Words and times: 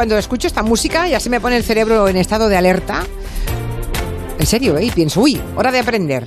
cuando 0.00 0.16
escucho 0.16 0.46
esta 0.46 0.62
música 0.62 1.06
ya 1.08 1.20
se 1.20 1.28
me 1.28 1.42
pone 1.42 1.58
el 1.58 1.62
cerebro 1.62 2.08
en 2.08 2.16
estado 2.16 2.48
de 2.48 2.56
alerta. 2.56 3.04
En 4.38 4.46
serio, 4.46 4.78
¿eh? 4.78 4.86
Y 4.86 4.90
pienso, 4.90 5.20
uy, 5.20 5.38
hora 5.56 5.70
de 5.70 5.78
aprender 5.78 6.24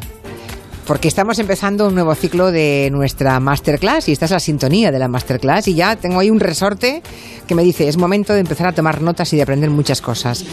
porque 0.86 1.08
estamos 1.08 1.40
empezando 1.40 1.88
un 1.88 1.96
nuevo 1.96 2.14
ciclo 2.16 2.52
de 2.52 2.90
nuestra 2.92 3.40
masterclass 3.40 4.10
y 4.10 4.12
esta 4.12 4.26
es 4.26 4.32
la 4.32 4.40
sintonía 4.40 4.92
de 4.92 5.00
la 5.00 5.08
masterclass 5.08 5.68
y 5.68 5.76
ya 5.76 5.96
tengo 5.96 6.20
ahí 6.20 6.30
un 6.30 6.40
resorte 6.40 7.02
que 7.48 7.56
me 7.56 7.64
dice 7.64 7.88
es 7.88 7.98
momento 7.98 8.34
de 8.34 8.40
empezar 8.40 8.68
a 8.68 8.74
tomar 8.74 9.02
notas 9.02 9.32
y 9.34 9.38
de 9.38 9.44
aprender 9.44 9.70
muchas 9.70 10.02
cosas. 10.02 10.46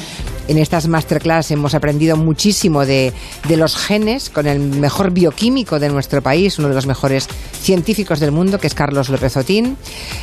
En 0.49 0.59
estas 0.59 0.89
masterclass 0.89 1.51
hemos 1.51 1.75
aprendido 1.75 2.17
muchísimo 2.17 2.85
de, 2.85 3.13
los 3.49 3.77
genes 3.77 4.31
con 4.31 4.47
el 4.47 4.59
mejor 4.61 5.11
bioquímico 5.11 5.79
de 5.79 5.89
nuestro 5.89 6.23
país, 6.23 6.59
uno 6.59 6.69
de 6.69 6.75
los 6.75 6.87
mejores 6.87 7.29
científicos 7.61 8.21
del 8.21 8.33
mundo, 8.33 8.59
que 8.59 8.67
es 8.67 8.75
Carlos 8.75 9.09
López 9.09 9.37
Otín. 9.37 9.77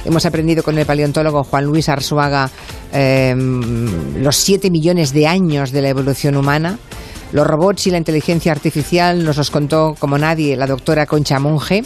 Hemos 0.05 0.25
aprendido 0.25 0.63
con 0.63 0.77
el 0.77 0.85
paleontólogo 0.85 1.43
Juan 1.43 1.65
Luis 1.65 1.87
Arzuaga 1.89 2.49
eh, 2.93 3.35
los 4.17 4.35
siete 4.35 4.69
millones 4.69 5.13
de 5.13 5.27
años 5.27 5.71
de 5.71 5.81
la 5.81 5.89
evolución 5.89 6.35
humana 6.35 6.79
los 7.37 7.45
robots 7.45 7.85
y 7.85 7.91
la 7.91 7.99
inteligencia 7.99 8.51
artificial 8.51 9.23
nos 9.23 9.37
los 9.37 9.51
contó 9.51 9.95
como 9.99 10.17
nadie 10.17 10.55
la 10.55 10.65
doctora 10.65 11.05
Concha 11.05 11.37
Monge 11.37 11.83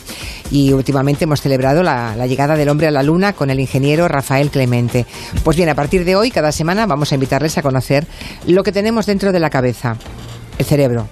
y 0.49 0.71
últimamente 0.71 1.25
hemos 1.25 1.41
celebrado 1.41 1.83
la, 1.83 2.15
llegada 2.25 2.55
del 2.55 2.69
hombre 2.69 2.87
a 2.87 2.91
la 2.91 3.03
luna 3.03 3.33
con 3.33 3.49
el 3.49 3.59
ingeniero 3.59 4.07
Rafael 4.07 4.49
Clemente. 4.49 5.05
Pues 5.43 5.57
bien, 5.57 5.67
a 5.67 5.75
partir 5.75 6.05
de 6.05 6.15
hoy, 6.15 6.31
cada 6.31 6.53
semana 6.53 6.85
vamos 6.85 7.11
a 7.11 7.15
invitarles 7.15 7.57
a 7.57 7.61
conocer 7.61 8.07
lo 8.47 8.63
que 8.63 8.71
tenemos 8.71 9.05
dentro 9.05 9.33
de 9.33 9.41
la 9.41 9.49
cabeza, 9.49 9.97
el 10.57 10.65
cerebro 10.65 11.09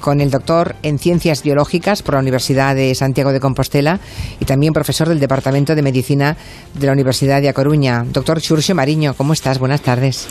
con 0.00 0.20
el 0.20 0.30
doctor 0.30 0.76
en 0.82 0.98
Ciencias 0.98 1.42
Biológicas 1.42 2.02
por 2.02 2.14
la 2.14 2.20
Universidad 2.20 2.74
de 2.74 2.94
Santiago 2.94 3.32
de 3.32 3.40
Compostela 3.40 4.00
y 4.40 4.44
también 4.44 4.72
profesor 4.72 5.08
del 5.08 5.20
Departamento 5.20 5.74
de 5.74 5.82
Medicina 5.82 6.36
de 6.74 6.86
la 6.86 6.92
Universidad 6.92 7.42
de 7.42 7.48
A 7.48 7.52
Coruña. 7.52 8.04
Doctor 8.04 8.40
Churcio 8.40 8.74
Mariño, 8.74 9.14
¿cómo 9.14 9.32
estás? 9.32 9.58
Buenas 9.58 9.82
tardes. 9.82 10.28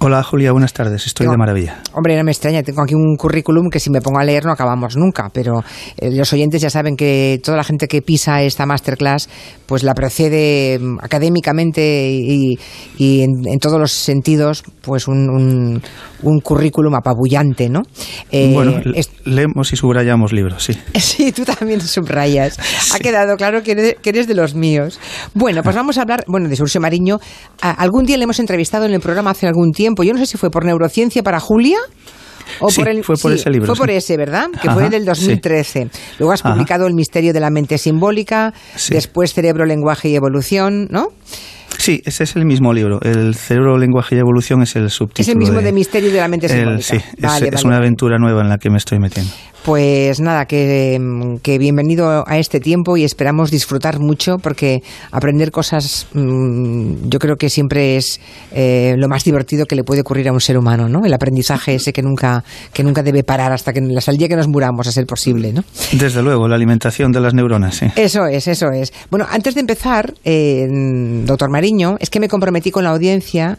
Hola 0.00 0.22
Julia, 0.22 0.52
buenas 0.52 0.72
tardes, 0.72 1.06
estoy 1.06 1.26
de 1.26 1.36
maravilla. 1.36 1.82
Hombre, 1.92 2.16
no 2.16 2.22
me 2.22 2.30
extraña, 2.30 2.62
tengo 2.62 2.82
aquí 2.82 2.94
un 2.94 3.16
currículum 3.16 3.68
que 3.68 3.80
si 3.80 3.90
me 3.90 4.00
pongo 4.00 4.20
a 4.20 4.24
leer 4.24 4.44
no 4.44 4.52
acabamos 4.52 4.96
nunca, 4.96 5.28
pero 5.32 5.64
eh, 5.96 6.14
los 6.14 6.32
oyentes 6.32 6.62
ya 6.62 6.70
saben 6.70 6.94
que 6.94 7.40
toda 7.42 7.56
la 7.56 7.64
gente 7.64 7.88
que 7.88 8.00
pisa 8.00 8.40
esta 8.42 8.64
masterclass 8.64 9.28
pues 9.66 9.82
la 9.82 9.94
precede 9.94 10.78
mm, 10.78 10.98
académicamente 11.02 12.12
y, 12.12 12.56
y 12.96 13.22
en, 13.22 13.30
en, 13.44 13.58
todos 13.58 13.80
los 13.80 13.90
sentidos 13.90 14.62
pues 14.82 15.08
un, 15.08 15.28
un, 15.28 15.82
un 16.22 16.40
currículum 16.40 16.94
apabullante, 16.94 17.68
¿no? 17.68 17.82
Eh, 18.30 18.52
bueno, 18.54 18.80
es, 18.94 19.10
leemos 19.24 19.72
y 19.72 19.76
subrayamos 19.76 20.32
libros, 20.32 20.62
sí. 20.62 20.78
Sí, 20.94 21.32
tú 21.32 21.44
también 21.44 21.80
subrayas. 21.80 22.54
Sí. 22.54 22.92
Ha 22.94 22.98
quedado 23.00 23.36
claro 23.36 23.64
que 23.64 23.72
eres, 23.72 23.96
que 24.00 24.10
eres, 24.10 24.28
de 24.28 24.34
los 24.34 24.54
míos. 24.54 25.00
Bueno, 25.34 25.64
pues 25.64 25.74
vamos 25.74 25.98
a 25.98 26.02
hablar, 26.02 26.24
bueno, 26.28 26.48
de 26.48 26.54
Surcio 26.54 26.80
Mariño. 26.80 27.18
algún 27.60 28.04
día 28.04 28.16
le 28.16 28.24
hemos 28.24 28.38
entrevistado 28.38 28.84
en 28.84 28.94
el 28.94 29.00
programa 29.00 29.30
hace 29.30 29.48
algún 29.48 29.72
tiempo. 29.72 29.87
Yo 29.96 30.12
no 30.12 30.18
sé 30.18 30.26
si 30.26 30.38
fue 30.38 30.50
por 30.50 30.64
neurociencia 30.64 31.22
para 31.22 31.40
Julia. 31.40 31.78
O 32.60 32.70
sí, 32.70 32.80
por 32.80 32.88
el, 32.88 33.04
fue 33.04 33.16
por 33.16 33.32
sí, 33.32 33.38
ese 33.38 33.50
libro. 33.50 33.66
Fue 33.66 33.74
sí. 33.74 33.80
por 33.80 33.90
ese, 33.90 34.16
¿verdad? 34.16 34.46
Que 34.50 34.68
Ajá, 34.68 34.74
fue 34.74 34.88
del 34.88 35.04
2013. 35.04 35.88
Sí. 35.90 36.00
Luego 36.18 36.32
has 36.32 36.42
publicado 36.42 36.84
Ajá. 36.84 36.88
El 36.88 36.94
misterio 36.94 37.32
de 37.32 37.40
la 37.40 37.50
mente 37.50 37.76
simbólica, 37.78 38.54
después 38.90 39.34
Cerebro, 39.34 39.66
lenguaje 39.66 40.08
y 40.08 40.16
evolución, 40.16 40.88
¿no? 40.90 41.08
Sí, 41.76 42.02
ese 42.04 42.24
es 42.24 42.34
el 42.36 42.44
mismo 42.44 42.72
libro. 42.72 43.00
El 43.02 43.34
cerebro, 43.34 43.78
lenguaje 43.78 44.16
y 44.16 44.18
evolución 44.18 44.62
es 44.62 44.74
el 44.76 44.90
subtítulo. 44.90 45.22
Es 45.22 45.28
el 45.28 45.36
mismo 45.36 45.58
de, 45.58 45.66
de 45.66 45.72
Misterio 45.72 46.10
de 46.10 46.18
la 46.18 46.28
mente 46.28 46.48
simbólica. 46.48 46.74
El, 46.74 46.82
sí, 46.82 46.96
vale, 46.96 47.36
es, 47.36 47.42
vale. 47.44 47.56
es, 47.56 47.64
una 47.64 47.76
aventura 47.76 48.18
nueva 48.18 48.40
en 48.40 48.48
la 48.48 48.58
que 48.58 48.70
me 48.70 48.78
estoy 48.78 48.98
metiendo. 48.98 49.30
Pues 49.68 50.18
nada, 50.18 50.46
que, 50.46 51.38
que, 51.42 51.58
bienvenido 51.58 52.24
a 52.26 52.38
este 52.38 52.58
tiempo 52.58 52.96
y 52.96 53.04
esperamos 53.04 53.50
disfrutar 53.50 54.00
mucho 54.00 54.38
porque 54.38 54.82
aprender 55.10 55.50
cosas 55.50 56.06
mmm, 56.14 56.94
yo 57.10 57.18
creo 57.18 57.36
que 57.36 57.50
siempre 57.50 57.98
es 57.98 58.18
eh, 58.50 58.94
lo 58.96 59.08
más 59.08 59.24
divertido 59.24 59.66
que 59.66 59.76
le 59.76 59.84
puede 59.84 60.00
ocurrir 60.00 60.26
a 60.30 60.32
un 60.32 60.40
ser 60.40 60.56
humano, 60.56 60.88
¿no? 60.88 61.04
El 61.04 61.12
aprendizaje 61.12 61.74
ese 61.74 61.92
que 61.92 62.00
nunca, 62.00 62.44
que 62.72 62.82
nunca 62.82 63.02
debe 63.02 63.24
parar 63.24 63.52
hasta, 63.52 63.74
que, 63.74 63.86
hasta 63.94 64.10
el 64.10 64.16
día 64.16 64.28
que 64.28 64.36
nos 64.36 64.48
muramos, 64.48 64.86
a 64.86 64.90
ser 64.90 65.04
posible, 65.04 65.52
¿no? 65.52 65.62
Desde 65.92 66.22
luego, 66.22 66.48
la 66.48 66.54
alimentación 66.54 67.12
de 67.12 67.20
las 67.20 67.34
neuronas, 67.34 67.74
sí. 67.74 67.88
Eso 67.94 68.26
es, 68.26 68.48
eso 68.48 68.70
es. 68.70 68.90
Bueno, 69.10 69.26
antes 69.30 69.54
de 69.54 69.60
empezar, 69.60 70.14
eh, 70.24 70.66
doctor 71.26 71.50
Mariño, 71.50 71.98
es 72.00 72.08
que 72.08 72.20
me 72.20 72.28
comprometí 72.28 72.70
con 72.70 72.84
la 72.84 72.90
audiencia 72.90 73.58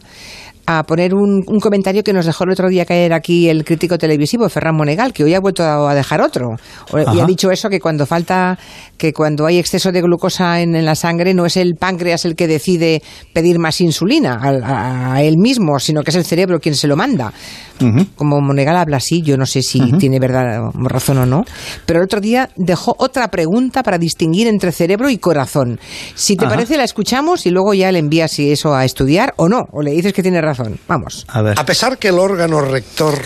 a 0.78 0.82
poner 0.84 1.14
un, 1.14 1.42
un, 1.46 1.60
comentario 1.60 2.02
que 2.02 2.12
nos 2.12 2.26
dejó 2.26 2.44
el 2.44 2.50
otro 2.50 2.68
día 2.68 2.84
caer 2.84 3.12
aquí 3.12 3.48
el 3.48 3.64
crítico 3.64 3.98
televisivo 3.98 4.48
Ferran 4.48 4.76
Monegal, 4.76 5.12
que 5.12 5.24
hoy 5.24 5.34
ha 5.34 5.40
vuelto 5.40 5.62
a 5.62 5.94
dejar 5.94 6.20
otro. 6.20 6.50
Ajá. 6.92 7.14
Y 7.14 7.20
ha 7.20 7.26
dicho 7.26 7.50
eso 7.50 7.68
que 7.68 7.80
cuando 7.80 8.06
falta, 8.06 8.58
que 8.96 9.12
cuando 9.12 9.46
hay 9.46 9.58
exceso 9.58 9.90
de 9.92 10.00
glucosa 10.00 10.60
en, 10.60 10.76
en 10.76 10.84
la 10.84 10.94
sangre, 10.94 11.34
no 11.34 11.46
es 11.46 11.56
el 11.56 11.74
páncreas 11.74 12.24
el 12.24 12.36
que 12.36 12.46
decide 12.46 13.02
pedir 13.32 13.58
más 13.58 13.80
insulina 13.80 14.38
a, 14.40 15.14
a, 15.14 15.22
él 15.22 15.36
mismo, 15.38 15.78
sino 15.78 16.02
que 16.02 16.10
es 16.10 16.16
el 16.16 16.24
cerebro 16.24 16.60
quien 16.60 16.74
se 16.74 16.86
lo 16.86 16.96
manda. 16.96 17.32
Uh 17.80 17.84
-huh. 17.84 18.06
Como 18.14 18.40
Monegal 18.40 18.76
habla 18.76 18.98
así, 18.98 19.22
yo 19.22 19.36
no 19.38 19.46
sé 19.46 19.62
si 19.62 19.80
uh 19.80 19.84
-huh. 19.84 19.98
tiene 19.98 20.18
verdad 20.20 20.70
razón 20.74 21.18
o 21.18 21.26
no. 21.26 21.44
Pero 21.86 22.00
el 22.00 22.04
otro 22.04 22.20
día 22.20 22.50
dejó 22.56 22.94
otra 22.98 23.28
pregunta 23.28 23.82
para 23.82 23.96
distinguir 23.96 24.46
entre 24.48 24.70
cerebro 24.70 25.08
y 25.08 25.16
corazón. 25.16 25.80
Si 26.14 26.36
te 26.36 26.44
Ajá. 26.44 26.54
parece, 26.54 26.76
la 26.76 26.84
escuchamos 26.84 27.46
y 27.46 27.50
luego 27.50 27.72
ya 27.72 27.90
le 27.90 27.98
envías 27.98 28.32
si 28.32 28.52
eso 28.52 28.74
a 28.74 28.84
estudiar 28.84 29.32
o 29.36 29.48
no, 29.48 29.64
o 29.72 29.82
le 29.82 29.92
dices 29.92 30.12
que 30.12 30.22
tiene 30.22 30.42
razón. 30.42 30.59
Vamos. 30.88 31.24
A, 31.28 31.42
ver. 31.42 31.58
a 31.58 31.64
pesar 31.64 31.98
que 31.98 32.08
el 32.08 32.18
órgano 32.18 32.60
rector 32.60 33.18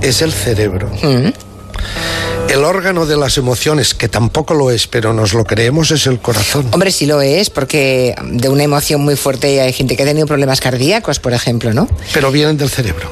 es 0.00 0.22
el 0.22 0.32
cerebro, 0.32 0.90
Mm. 1.02 1.32
el 2.50 2.64
órgano 2.64 3.06
de 3.06 3.16
las 3.16 3.36
emociones, 3.38 3.94
que 3.94 4.08
tampoco 4.08 4.54
lo 4.54 4.70
es, 4.70 4.86
pero 4.86 5.12
nos 5.12 5.34
lo 5.34 5.44
creemos, 5.44 5.90
es 5.90 6.06
el 6.06 6.18
corazón. 6.18 6.66
Hombre, 6.72 6.90
sí 6.90 7.06
lo 7.06 7.20
es, 7.20 7.50
porque 7.50 8.14
de 8.24 8.48
una 8.48 8.64
emoción 8.64 9.00
muy 9.02 9.16
fuerte 9.16 9.60
hay 9.60 9.72
gente 9.72 9.96
que 9.96 10.02
ha 10.02 10.06
tenido 10.06 10.26
problemas 10.26 10.60
cardíacos, 10.60 11.18
por 11.20 11.32
ejemplo, 11.32 11.72
¿no? 11.72 11.88
Pero 12.12 12.30
vienen 12.30 12.56
del 12.56 12.70
cerebro. 12.70 13.08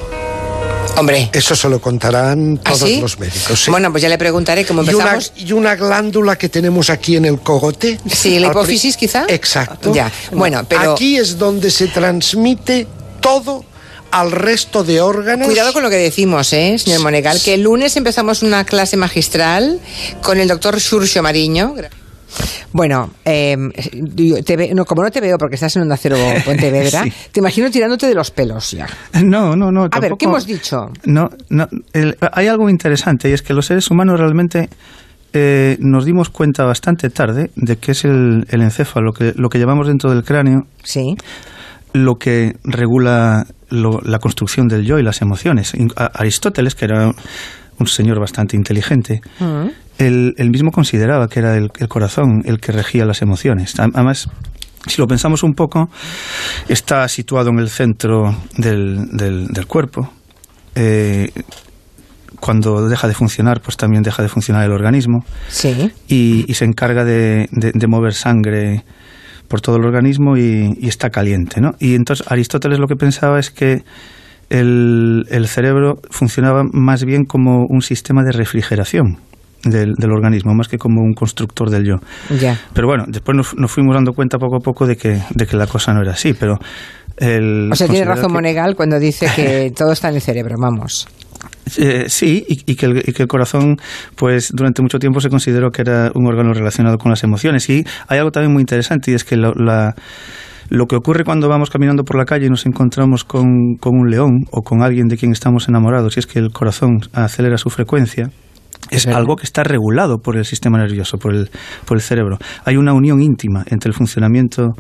Hombre. 0.99 1.29
Eso 1.33 1.55
se 1.55 1.69
lo 1.69 1.79
contarán 1.79 2.57
todos 2.57 2.83
¿Ah, 2.83 2.87
sí? 2.87 3.01
los 3.01 3.19
médicos. 3.19 3.65
Sí. 3.65 3.71
Bueno, 3.71 3.91
pues 3.91 4.03
ya 4.03 4.09
le 4.09 4.17
preguntaré 4.17 4.65
cómo 4.65 4.81
empezamos. 4.81 5.33
Y 5.37 5.43
una, 5.43 5.51
y 5.51 5.53
una, 5.53 5.77
glándula 5.77 6.37
que 6.37 6.49
tenemos 6.49 6.89
aquí 6.89 7.17
en 7.17 7.27
el 7.27 7.39
cogote. 7.41 8.01
Sí, 8.11 8.39
la 8.39 8.49
hipófisis 8.49 8.97
quizá. 8.97 9.27
Exacto. 9.29 9.93
Ya, 9.93 10.11
bueno, 10.33 10.65
pero... 10.67 10.93
Aquí 10.93 11.19
es 11.19 11.39
donde 11.39 11.71
se 11.71 11.89
transmite 11.89 12.87
todo 13.27 13.65
al 14.13 14.31
resto 14.31 14.85
de 14.85 15.01
órganos. 15.01 15.47
Cuidado 15.47 15.73
con 15.73 15.83
lo 15.83 15.91
que 15.91 15.97
decimos, 15.97 16.53
¿eh, 16.53 16.79
señor 16.79 17.03
Monegal? 17.03 17.39
Que 17.45 17.55
el 17.55 17.63
lunes 17.63 17.97
empezamos 17.97 18.45
una 18.45 18.63
clase 18.65 18.97
magistral 18.97 19.81
con 20.23 20.39
el 20.39 20.47
doctor 20.47 20.81
Xurxo 20.81 21.25
Mariño. 21.25 21.75
Bueno, 22.73 23.11
eh, 23.25 23.57
te 24.45 24.57
ve, 24.57 24.71
no, 24.75 24.85
como 24.85 25.03
no 25.03 25.11
te 25.11 25.21
veo 25.21 25.39
porque 25.39 25.57
estás 25.57 25.75
en 25.75 25.83
Onda 25.83 25.97
Cero 25.97 26.17
Pontevedra, 26.45 27.03
sí. 27.03 27.13
te 27.33 27.41
imagino 27.41 27.69
tirándote 27.69 28.07
de 28.07 28.15
los 28.15 28.31
pelos 28.31 28.71
ya. 28.71 28.87
No, 29.25 29.57
no, 29.57 29.73
no. 29.73 29.89
A 29.91 30.01
ver, 30.01 30.13
¿qué 30.17 30.27
hemos 30.27 30.47
dicho? 30.47 30.87
No, 31.05 31.29
no 31.51 31.67
el, 31.93 32.17
hay 32.33 32.47
algo 32.47 32.71
interesante 32.71 33.29
y 33.29 33.33
es 33.33 33.43
que 33.43 33.55
los 33.55 33.67
seres 33.67 33.91
humanos 33.91 34.21
realmente 34.21 34.69
eh, 35.33 35.77
nos 35.81 36.05
dimos 36.05 36.31
cuenta 36.31 36.65
bastante 36.65 37.11
tarde 37.11 37.51
de 37.57 37.77
que 37.77 37.91
es 37.91 38.05
el, 38.05 38.47
el 38.51 38.63
encéfalo, 38.63 39.13
que, 39.13 39.33
lo 39.35 39.49
que 39.49 39.59
llevamos 39.59 39.89
dentro 39.89 40.11
del 40.11 40.23
cráneo. 40.23 40.67
Sí 40.85 41.17
lo 42.05 42.17
que 42.17 42.57
regula 42.65 43.47
lo, 43.71 44.01
la 44.03 44.19
construcción 44.19 44.69
del 44.69 44.85
yo 44.85 44.99
y 44.99 45.03
las 45.03 45.23
emociones. 45.23 45.73
Aristóteles, 45.97 46.75
que 46.75 46.85
era 46.85 47.11
un 47.79 47.87
señor 47.87 48.19
bastante 48.21 48.57
inteligente, 48.57 49.21
uh 49.41 49.45
-huh. 49.45 49.73
él, 49.99 50.35
él, 50.37 50.51
mismo 50.51 50.71
consideraba 50.71 51.29
que 51.29 51.41
era 51.41 51.57
el, 51.57 51.71
el, 51.79 51.89
corazón 51.89 52.43
el 52.45 52.59
que 52.59 52.73
regía 52.73 53.05
las 53.05 53.23
emociones. 53.23 53.75
Además, 53.79 54.29
si 54.87 55.01
lo 55.01 55.07
pensamos 55.07 55.43
un 55.43 55.55
poco, 55.55 55.91
está 56.69 57.07
situado 57.09 57.51
en 57.51 57.59
el 57.59 57.69
centro 57.69 58.35
del, 58.57 59.09
del, 59.13 59.49
del 59.49 59.67
cuerpo. 59.67 60.11
Eh, 60.75 61.31
cuando 62.41 62.89
deja 62.89 63.09
de 63.09 63.15
funcionar, 63.15 63.61
pues 63.61 63.77
también 63.77 64.03
deja 64.03 64.23
de 64.23 64.29
funcionar 64.29 64.65
el 64.65 64.73
organismo. 64.73 65.25
Sí. 65.49 65.91
Y, 66.09 66.45
y 66.49 66.55
se 66.55 66.65
encarga 66.65 67.05
de, 67.05 67.49
de, 67.51 67.73
de 67.75 67.87
mover 67.87 68.13
sangre 68.13 68.85
por 69.49 69.61
todo 69.61 69.77
el 69.77 69.85
organismo 69.85 70.37
y, 70.37 70.75
y, 70.79 70.89
está 70.89 71.11
caliente, 71.11 71.61
¿no? 71.61 71.73
Y 71.79 71.95
entonces 71.95 72.27
Aristóteles 72.31 72.79
lo 72.79 72.87
que 72.87 72.97
pensaba 72.97 73.39
es 73.39 73.51
que 73.51 73.83
el, 74.51 75.25
el 75.31 75.49
cerebro 75.49 75.97
funcionaba 76.11 76.63
más 76.73 77.05
bien 77.05 77.25
como 77.25 77.65
un 77.69 77.83
sistema 77.83 78.23
de 78.23 78.33
refrigeración. 78.33 79.19
Del, 79.65 79.95
del, 79.95 80.13
organismo, 80.13 80.55
más 80.55 80.69
que 80.69 80.79
como 80.79 81.01
un 81.01 81.13
constructor 81.13 81.71
del 81.71 81.85
yo. 81.85 81.97
Ya. 82.39 82.57
Pero 82.73 82.87
bueno, 82.87 83.05
después 83.09 83.37
nos, 83.37 83.57
nos, 83.57 83.69
fuimos 83.73 83.97
dando 83.97 84.13
cuenta 84.13 84.39
poco 84.39 84.57
a 84.57 84.61
poco 84.61 84.87
de 84.87 84.97
que, 84.97 85.21
de 85.31 85.47
que 85.47 85.57
la 85.57 85.67
cosa 85.67 85.93
no 85.93 86.03
era 86.03 86.13
así, 86.13 86.35
pero... 86.35 86.57
El 87.17 87.71
o 87.73 87.75
sea, 87.75 87.89
tiene 87.89 88.05
razón 88.05 88.29
que... 88.29 88.35
Monegal 88.35 88.77
cuando 88.77 89.01
dice 89.01 89.27
que 89.35 89.73
todo 89.77 89.91
está 89.91 90.11
en 90.11 90.17
el 90.17 90.21
cerebro, 90.21 90.55
vamos. 90.57 91.09
Eh, 91.79 92.05
sí, 92.09 92.45
y, 92.49 92.73
y, 92.73 92.77
que 92.77 92.87
el, 92.87 92.99
y, 92.99 93.13
que 93.13 93.23
el, 93.23 93.29
corazón, 93.29 93.77
pues 94.15 94.51
durante 94.55 94.83
mucho 94.83 94.99
tiempo 94.99 95.21
se 95.21 95.29
consideró 95.29 95.71
que 95.71 95.83
era 95.83 96.11
un 96.15 96.27
órgano 96.27 96.53
relacionado 96.53 96.97
con 96.99 97.11
las 97.11 97.23
emociones. 97.25 97.69
Y 97.69 97.85
hay 98.09 98.19
algo 98.19 98.31
también 98.31 98.53
muy 98.53 98.63
interesante, 98.63 99.11
y 99.11 99.15
es 99.15 99.25
que 99.25 99.37
lo, 99.37 99.53
la, 99.55 99.95
lo 100.69 100.87
que 100.87 100.97
ocurre 100.97 101.25
cuando 101.25 101.49
vamos 101.49 101.71
caminando 101.71 102.05
por 102.05 102.17
la 102.17 102.25
calle 102.25 102.47
y 102.47 102.51
nos 102.51 102.67
encontramos 102.67 103.25
con, 103.25 103.77
con, 103.81 103.99
un 103.99 104.11
león 104.11 104.45
o 104.51 104.63
con 104.63 104.83
alguien 104.83 105.09
de 105.09 105.17
quien 105.17 105.33
estamos 105.33 105.69
enamorados, 105.69 106.17
y 106.17 106.21
es 106.21 106.27
que 106.27 106.39
el 106.39 106.51
corazón 106.53 107.01
acelera 107.13 107.59
su 107.59 107.71
frecuencia, 107.71 108.31
es, 108.91 109.07
algo 109.09 109.37
que 109.37 109.45
está 109.45 109.65
regulado 109.65 110.19
por 110.19 110.37
el 110.37 110.45
sistema 110.45 110.79
nervioso, 110.79 111.19
por 111.19 111.35
el, 111.35 111.51
por 111.85 111.97
el 111.97 112.03
cerebro. 112.03 112.39
Hay 112.65 112.77
una 112.77 112.93
unión 112.93 113.21
íntima 113.21 113.65
entre 113.69 113.89
el 113.89 113.95
funcionamiento 113.95 114.75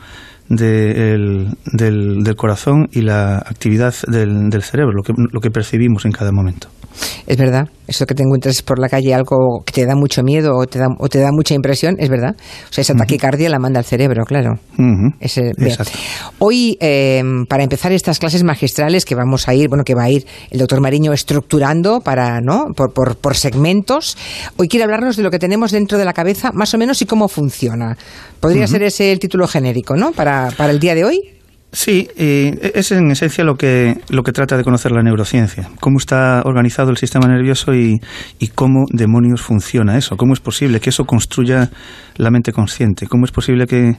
del, 0.49 1.57
del, 1.73 2.37
corazón 2.37 2.89
y 2.93 3.03
la 3.03 3.39
actividad 3.39 3.95
del, 4.07 4.49
del 4.51 4.63
cerebro, 4.63 4.93
lo 4.93 5.03
que, 5.03 5.13
lo 5.17 5.41
que 5.41 5.51
percibimos 5.51 6.05
en 6.05 6.13
cada 6.13 6.33
momento. 6.33 6.69
Es 7.27 7.37
verdad, 7.37 7.69
eso 7.87 8.07
que 8.07 8.15
te 8.15 8.23
encuentres 8.23 8.63
por 8.63 8.79
la 8.79 8.89
calle 8.89 9.15
algo 9.15 9.63
que 9.65 9.73
te 9.73 9.87
da 9.87 9.95
mucho 9.95 10.23
miedo 10.23 10.53
o 10.57 10.67
te 10.67 10.79
da, 10.79 10.87
o 10.99 11.09
te 11.09 11.19
da 11.19 11.31
mucha 11.33 11.55
impresión, 11.55 11.97
es 11.99 12.09
verdad. 12.09 12.37
O 12.39 12.73
sea, 12.73 12.83
esa 12.83 12.95
taquicardia 12.95 13.49
la 13.49 13.59
manda 13.59 13.79
al 13.79 13.85
cerebro, 13.85 14.25
claro. 14.25 14.59
Hoy, 16.39 16.77
em, 16.81 17.47
para 17.47 17.65
empezar 17.65 17.93
estas 17.93 18.19
clases 18.19 18.45
magistrales 18.45 19.05
que 19.05 19.15
vamos 19.15 19.49
a 19.49 19.55
ir, 19.55 19.69
bueno, 19.69 19.85
que 19.85 19.95
va 19.95 20.05
a 20.05 20.11
ir 20.11 20.25
el 20.51 20.59
doctor 20.59 20.81
Mariño 20.81 21.13
estructurando 21.13 22.01
para, 22.01 22.41
¿no? 22.41 22.67
Por, 22.77 22.93
por, 22.93 23.17
por 23.17 23.37
segmentos, 23.37 24.17
hoy 24.57 24.69
quiere 24.69 24.85
hablarnos 24.85 25.17
de 25.17 25.23
lo 25.23 25.31
que 25.31 25.39
tenemos 25.39 25.73
dentro 25.73 25.99
de 25.99 26.05
la 26.05 26.13
cabeza, 26.13 26.51
más 26.53 26.73
o 26.75 26.79
menos, 26.79 27.03
y 27.03 27.07
cómo 27.07 27.29
funciona. 27.29 27.97
Podría 28.41 28.67
ser 28.67 28.83
ese 28.83 29.13
el 29.13 29.19
título 29.19 29.49
genérico, 29.49 29.97
¿no? 29.97 30.13
Para, 30.13 30.36
para 30.57 30.73
el 30.73 30.79
día 30.79 30.95
de 30.95 31.05
hoy. 31.05 31.21
Sí, 31.73 32.09
es 32.17 32.91
en 32.93 33.11
esencia 33.11 33.45
lo 33.45 33.57
que, 33.57 33.99
lo 34.09 34.23
que 34.23 34.33
trata 34.33 34.57
de 34.57 34.65
conocer 34.65 34.93
la 34.93 35.03
neurociencia, 35.03 35.69
cómo 35.81 35.99
está 35.99 36.41
organizado 36.45 36.91
el 36.91 36.97
sistema 36.97 37.27
nervioso 37.29 37.75
y, 37.75 38.01
y, 38.39 38.49
cómo 38.49 38.87
demonios 38.91 39.43
funciona 39.43 39.99
eso, 39.99 40.17
cómo 40.17 40.33
es 40.33 40.41
posible 40.41 40.81
que 40.81 40.89
eso 40.89 41.05
construya 41.05 41.69
la 42.17 42.31
mente 42.31 42.53
consciente, 42.53 43.07
cómo 43.07 43.27
es 43.27 43.31
posible 43.31 43.67
que 43.67 43.97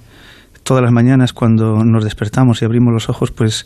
todas 0.63 0.81
las 0.81 0.91
mañanas 0.91 1.33
cuando 1.33 1.83
nos 1.85 2.03
despertamos 2.03 2.61
y 2.61 2.65
abrimos 2.65 2.93
los 2.93 3.09
ojos, 3.09 3.31
pues 3.31 3.65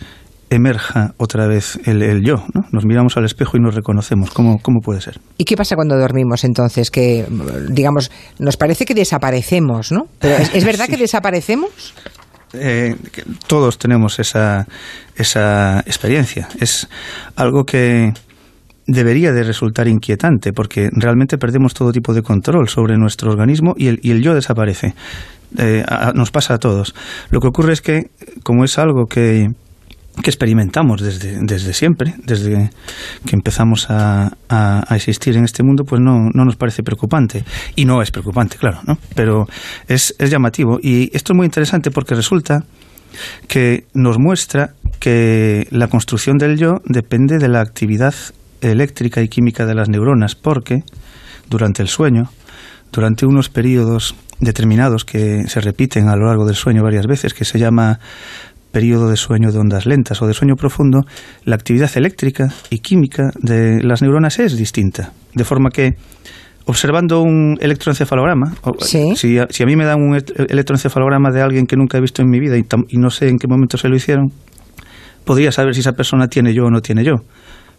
emerja 0.51 1.13
otra 1.17 1.47
vez 1.47 1.79
el, 1.85 2.21
yo, 2.23 2.45
¿no? 2.53 2.65
Nos 2.71 2.85
miramos 2.85 3.15
al 3.15 3.23
espejo 3.23 3.57
y 3.57 3.61
nos 3.61 3.73
reconocemos. 3.73 4.31
¿Cómo, 4.31 4.59
¿Cómo 4.61 4.81
puede 4.81 4.99
ser? 4.99 5.19
¿Y 5.37 5.45
qué 5.45 5.55
pasa 5.55 5.75
cuando 5.75 5.97
dormimos 5.97 6.43
entonces? 6.43 6.91
Que, 6.91 7.25
digamos, 7.69 8.11
nos 8.37 8.57
parece 8.57 8.85
que 8.85 8.93
desaparecemos, 8.93 9.93
¿no? 9.93 10.07
Pero 10.19 10.35
¿es, 10.53 10.65
verdad 10.65 10.87
que 10.87 10.97
desaparecemos? 10.97 11.93
Eh, 12.53 12.95
todos 13.47 13.77
tenemos 13.77 14.19
esa, 14.19 14.67
esa 15.15 15.79
experiencia. 15.81 16.47
Es 16.59 16.87
algo 17.35 17.65
que 17.65 18.13
debería 18.87 19.31
de 19.31 19.43
resultar 19.43 19.87
inquietante 19.87 20.53
porque 20.53 20.89
realmente 20.91 21.37
perdemos 21.37 21.73
todo 21.73 21.91
tipo 21.91 22.13
de 22.13 22.23
control 22.23 22.67
sobre 22.67 22.97
nuestro 22.97 23.31
organismo 23.31 23.73
y 23.77 23.87
el, 23.87 23.99
y 24.01 24.11
el 24.11 24.21
yo 24.21 24.33
desaparece. 24.33 24.95
Eh, 25.57 25.83
nos 26.15 26.31
pasa 26.31 26.55
a 26.55 26.57
todos. 26.57 26.95
Lo 27.29 27.39
que 27.39 27.47
ocurre 27.47 27.73
es 27.73 27.81
que, 27.81 28.09
como 28.43 28.63
es 28.63 28.77
algo 28.77 29.07
que 29.07 29.51
que 30.21 30.29
experimentamos 30.29 31.01
desde, 31.01 31.39
desde 31.41 31.73
siempre, 31.73 32.15
desde 32.23 32.69
que 33.25 33.35
empezamos 33.35 33.89
a, 33.89 34.33
a, 34.49 34.95
existir 34.95 35.37
en 35.37 35.45
este 35.45 35.63
mundo, 35.63 35.85
pues 35.85 36.01
no, 36.01 36.29
no, 36.33 36.45
nos 36.45 36.55
parece 36.55 36.83
preocupante. 36.83 37.43
Y 37.75 37.85
no 37.85 38.01
es 38.01 38.11
preocupante, 38.11 38.57
claro, 38.57 38.79
¿no? 38.85 38.97
Pero 39.15 39.47
es, 39.87 40.13
es 40.19 40.29
llamativo. 40.29 40.79
Y 40.81 41.09
esto 41.15 41.33
es 41.33 41.37
muy 41.37 41.45
interesante 41.45 41.91
porque 41.91 42.15
resulta 42.15 42.65
que 43.47 43.85
nos 43.93 44.19
muestra 44.19 44.73
que 44.99 45.67
la 45.71 45.87
construcción 45.87 46.37
del 46.37 46.57
yo 46.57 46.81
depende 46.85 47.39
de 47.39 47.47
la 47.47 47.61
actividad 47.61 48.13
eléctrica 48.61 49.21
y 49.21 49.27
química 49.27 49.65
de 49.65 49.75
las 49.75 49.89
neuronas, 49.89 50.35
porque 50.35 50.83
durante 51.49 51.81
el 51.81 51.87
sueño, 51.87 52.29
durante 52.91 53.25
unos 53.25 53.49
periodos 53.49 54.15
determinados 54.39 55.05
que 55.05 55.47
se 55.47 55.61
repiten 55.61 56.09
a 56.09 56.15
lo 56.15 56.25
largo 56.25 56.45
del 56.45 56.55
sueño 56.55 56.83
varias 56.83 57.07
veces, 57.07 57.33
que 57.33 57.45
se 57.45 57.59
llama 57.59 57.99
periodo 58.71 59.09
de 59.09 59.17
sueño 59.17 59.51
de 59.51 59.59
ondas 59.59 59.85
lentas 59.85 60.21
o 60.21 60.27
de 60.27 60.33
sueño 60.33 60.55
profundo, 60.55 61.01
la 61.45 61.55
actividad 61.55 61.91
eléctrica 61.95 62.49
y 62.69 62.79
química 62.79 63.31
de 63.39 63.83
las 63.83 64.01
neuronas 64.01 64.39
es 64.39 64.57
distinta. 64.57 65.11
De 65.33 65.43
forma 65.43 65.69
que, 65.69 65.95
observando 66.65 67.21
un 67.21 67.57
electroencefalograma, 67.59 68.53
si, 68.81 69.37
a, 69.37 69.65
mí 69.65 69.75
me 69.75 69.85
dan 69.85 70.01
un 70.01 70.15
electroencefalograma 70.15 71.31
de 71.31 71.41
alguien 71.41 71.65
que 71.67 71.75
nunca 71.75 71.97
he 71.97 72.01
visto 72.01 72.21
en 72.21 72.29
mi 72.29 72.39
vida 72.39 72.57
y, 72.57 72.97
no 72.97 73.09
sé 73.09 73.27
en 73.27 73.37
qué 73.37 73.47
momento 73.47 73.77
se 73.77 73.89
lo 73.89 73.95
hicieron, 73.95 74.31
podría 75.25 75.51
saber 75.51 75.73
si 75.73 75.81
esa 75.81 75.93
persona 75.93 76.27
tiene 76.27 76.53
yo 76.53 76.65
o 76.65 76.71
no 76.71 76.81
tiene 76.81 77.03
yo. 77.03 77.15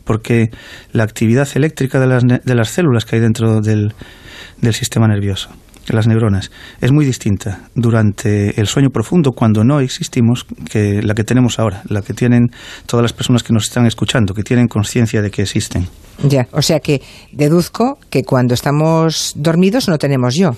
Porque 0.05 0.51
la 0.93 1.05
actividad 1.05 1.49
eléctrica 1.55 2.01
de 2.01 2.07
las, 2.09 2.25
de 2.25 2.55
las 2.55 2.71
células 2.71 3.05
que 3.05 3.17
hay 3.17 3.23
dentro 3.23 3.61
del 3.61 3.95
sistema 4.73 5.07
nervioso 5.07 5.49
las 5.89 6.07
neuronas, 6.07 6.51
es 6.81 6.93
muy 6.93 7.05
distinta 7.05 7.69
durante 7.75 8.61
el 8.61 8.67
sueño 8.67 8.91
profundo, 8.91 9.33
cuando 9.33 9.65
no 9.65 9.81
existimos, 9.81 10.47
que 10.71 11.03
la 11.03 11.15
que 11.15 11.25
tenemos 11.25 11.59
ahora, 11.59 11.83
la 11.89 12.03
que 12.03 12.15
tienen 12.15 12.51
todas 12.87 13.03
las 13.03 13.13
personas 13.13 13.43
que 13.43 13.53
nos 13.53 13.65
están 13.65 13.87
escuchando, 13.87 14.35
que 14.35 14.43
tienen 14.43 14.69
conciencia 14.69 15.23
de 15.23 15.31
que 15.31 15.43
existen. 15.43 15.89
Ya, 16.23 16.47
o 16.53 16.63
sea 16.63 16.81
que 16.81 17.03
deduzco 17.33 17.99
que 18.11 18.23
cuando 18.23 18.55
estamos 18.55 19.33
dormidos 19.37 19.89
no 19.89 19.99
tenemos 19.99 20.35
yo. 20.35 20.51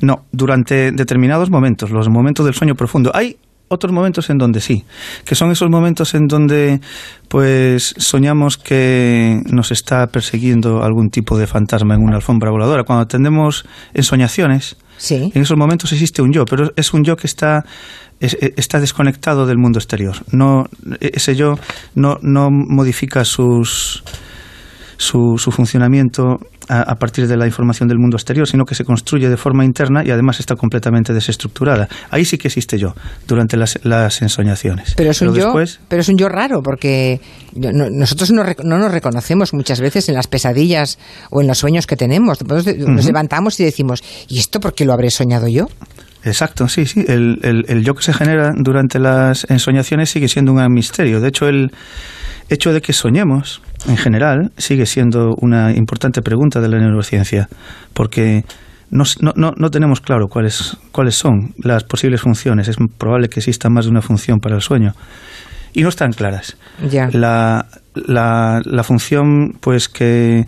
No, 0.00 0.24
durante 0.32 0.92
determinados 0.92 1.50
momentos, 1.50 1.90
los 1.90 2.08
momentos 2.08 2.46
del 2.46 2.54
sueño 2.54 2.74
profundo. 2.74 3.10
Hay 3.14 3.36
otros 3.68 3.92
momentos 3.92 4.30
en 4.30 4.38
donde 4.38 4.60
sí, 4.60 4.84
que 5.24 5.34
son 5.34 5.50
esos 5.50 5.70
momentos 5.70 6.14
en 6.14 6.26
donde 6.26 6.80
pues 7.28 7.94
soñamos 7.98 8.56
que 8.56 9.40
nos 9.46 9.70
está 9.70 10.06
persiguiendo 10.06 10.82
algún 10.82 11.10
tipo 11.10 11.38
de 11.38 11.46
fantasma 11.46 11.94
en 11.94 12.02
una 12.02 12.16
alfombra 12.16 12.50
voladora. 12.50 12.84
Cuando 12.84 13.06
tenemos 13.06 13.64
ensoñaciones, 13.94 14.76
sí. 14.96 15.30
en 15.34 15.42
esos 15.42 15.56
momentos 15.56 15.92
existe 15.92 16.22
un 16.22 16.32
yo, 16.32 16.44
pero 16.44 16.72
es 16.76 16.92
un 16.92 17.04
yo 17.04 17.16
que 17.16 17.26
está 17.26 17.64
está 18.20 18.80
desconectado 18.80 19.46
del 19.46 19.58
mundo 19.58 19.78
exterior. 19.78 20.16
No 20.32 20.66
ese 21.00 21.36
yo 21.36 21.54
no 21.94 22.18
no 22.22 22.50
modifica 22.50 23.24
sus 23.24 24.02
su, 25.08 25.38
su 25.38 25.50
funcionamiento 25.50 26.38
a, 26.68 26.94
partir 26.96 27.26
de 27.26 27.36
la 27.36 27.46
información 27.46 27.88
del 27.88 27.98
mundo 27.98 28.16
exterior, 28.16 28.46
sino 28.46 28.64
que 28.64 28.74
se 28.74 28.84
construye 28.84 29.28
de 29.30 29.36
forma 29.38 29.64
interna 29.64 30.02
y 30.04 30.10
además 30.10 30.38
está 30.38 30.54
completamente 30.54 31.14
desestructurada. 31.14 31.88
Ahí 32.10 32.26
sí 32.26 32.36
que 32.36 32.48
existe 32.48 32.78
yo, 32.78 32.94
durante 33.26 33.56
las, 33.56 33.78
las 33.84 34.20
ensoñaciones. 34.20 34.94
Pero 34.96 35.10
es 35.10 35.22
un, 35.22 35.34
yo, 35.34 35.54
pero 35.88 36.02
es 36.02 36.08
un 36.08 36.18
yo 36.18 36.28
raro, 36.28 36.62
porque 36.62 37.20
nosotros 37.54 38.30
no, 38.32 38.44
no, 38.64 38.78
nos 38.78 38.92
reconocemos 38.92 39.54
muchas 39.54 39.80
veces 39.80 40.08
en 40.10 40.14
las 40.14 40.26
pesadillas 40.26 40.98
o 41.30 41.40
en 41.40 41.46
los 41.46 41.58
sueños 41.58 41.86
que 41.86 41.96
tenemos. 41.96 42.38
Nos 42.44 43.06
levantamos 43.06 43.58
y 43.60 43.64
decimos, 43.64 44.02
¿y 44.28 44.38
esto 44.38 44.60
por 44.60 44.74
qué 44.74 44.84
lo 44.84 44.92
habré 44.92 45.10
soñado 45.10 45.48
yo? 45.48 45.68
Exacto, 46.24 46.68
sí, 46.68 46.84
sí. 46.84 47.02
El, 47.08 47.38
el, 47.42 47.64
el, 47.68 47.82
yo 47.82 47.94
que 47.94 48.02
se 48.02 48.12
genera 48.12 48.52
durante 48.54 48.98
las 48.98 49.48
ensoñaciones 49.48 50.10
sigue 50.10 50.28
siendo 50.28 50.52
un 50.52 50.72
misterio. 50.72 51.20
De 51.20 51.28
hecho, 51.28 51.46
el 51.46 51.70
hecho 52.50 52.72
de 52.72 52.82
que 52.82 52.92
soñemos, 52.92 53.62
en 53.86 53.96
general, 53.96 54.52
sigue 54.56 54.86
siendo 54.86 55.34
una 55.40 55.72
importante 55.72 56.22
pregunta 56.22 56.60
de 56.60 56.68
la 56.68 56.78
neurociencia, 56.78 57.48
porque 57.94 58.44
no, 58.90 59.04
no, 59.20 59.52
no, 59.56 59.70
tenemos 59.70 60.00
claro 60.00 60.28
cuáles, 60.28 60.76
cuáles 60.92 61.14
son 61.14 61.54
las 61.58 61.84
posibles 61.84 62.22
funciones. 62.22 62.68
Es 62.68 62.76
probable 62.96 63.28
que 63.28 63.40
exista 63.40 63.68
más 63.68 63.84
de 63.84 63.90
una 63.90 64.02
función 64.02 64.40
para 64.40 64.56
el 64.56 64.62
sueño. 64.62 64.94
Y 65.74 65.82
no 65.82 65.90
están 65.90 66.12
claras. 66.12 66.56
La, 67.12 67.66
la, 67.94 68.60
la, 68.64 68.82
función, 68.82 69.58
pues, 69.60 69.88
que 69.88 70.46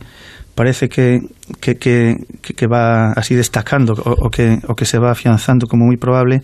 parece 0.55 0.89
que, 0.89 1.21
que, 1.61 1.77
que, 1.77 2.17
que 2.41 2.67
va 2.67 3.13
así 3.13 3.35
destacando 3.35 3.93
o, 3.93 4.31
que, 4.31 4.59
o 4.67 4.75
que 4.75 4.87
se 4.87 4.99
va 4.99 5.11
afianzando 5.11 5.67
como 5.67 5.85
muy 5.85 5.99
probable, 5.99 6.41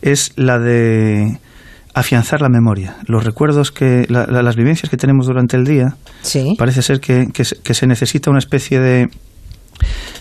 es 0.00 0.32
la 0.36 0.58
de 0.58 1.38
afianzar 1.96 2.42
la 2.42 2.50
memoria. 2.50 2.96
Los 3.06 3.24
recuerdos 3.24 3.72
que, 3.72 4.04
las 4.08 4.54
vivencias 4.54 4.90
que 4.90 4.98
tenemos 4.98 5.26
durante 5.26 5.56
el 5.56 5.64
día, 5.64 5.96
parece 6.58 6.82
ser 6.82 7.00
que, 7.00 7.28
que, 7.32 7.74
se 7.74 7.86
necesita 7.86 8.28
una 8.28 8.38
especie 8.38 8.78
de, 8.78 9.08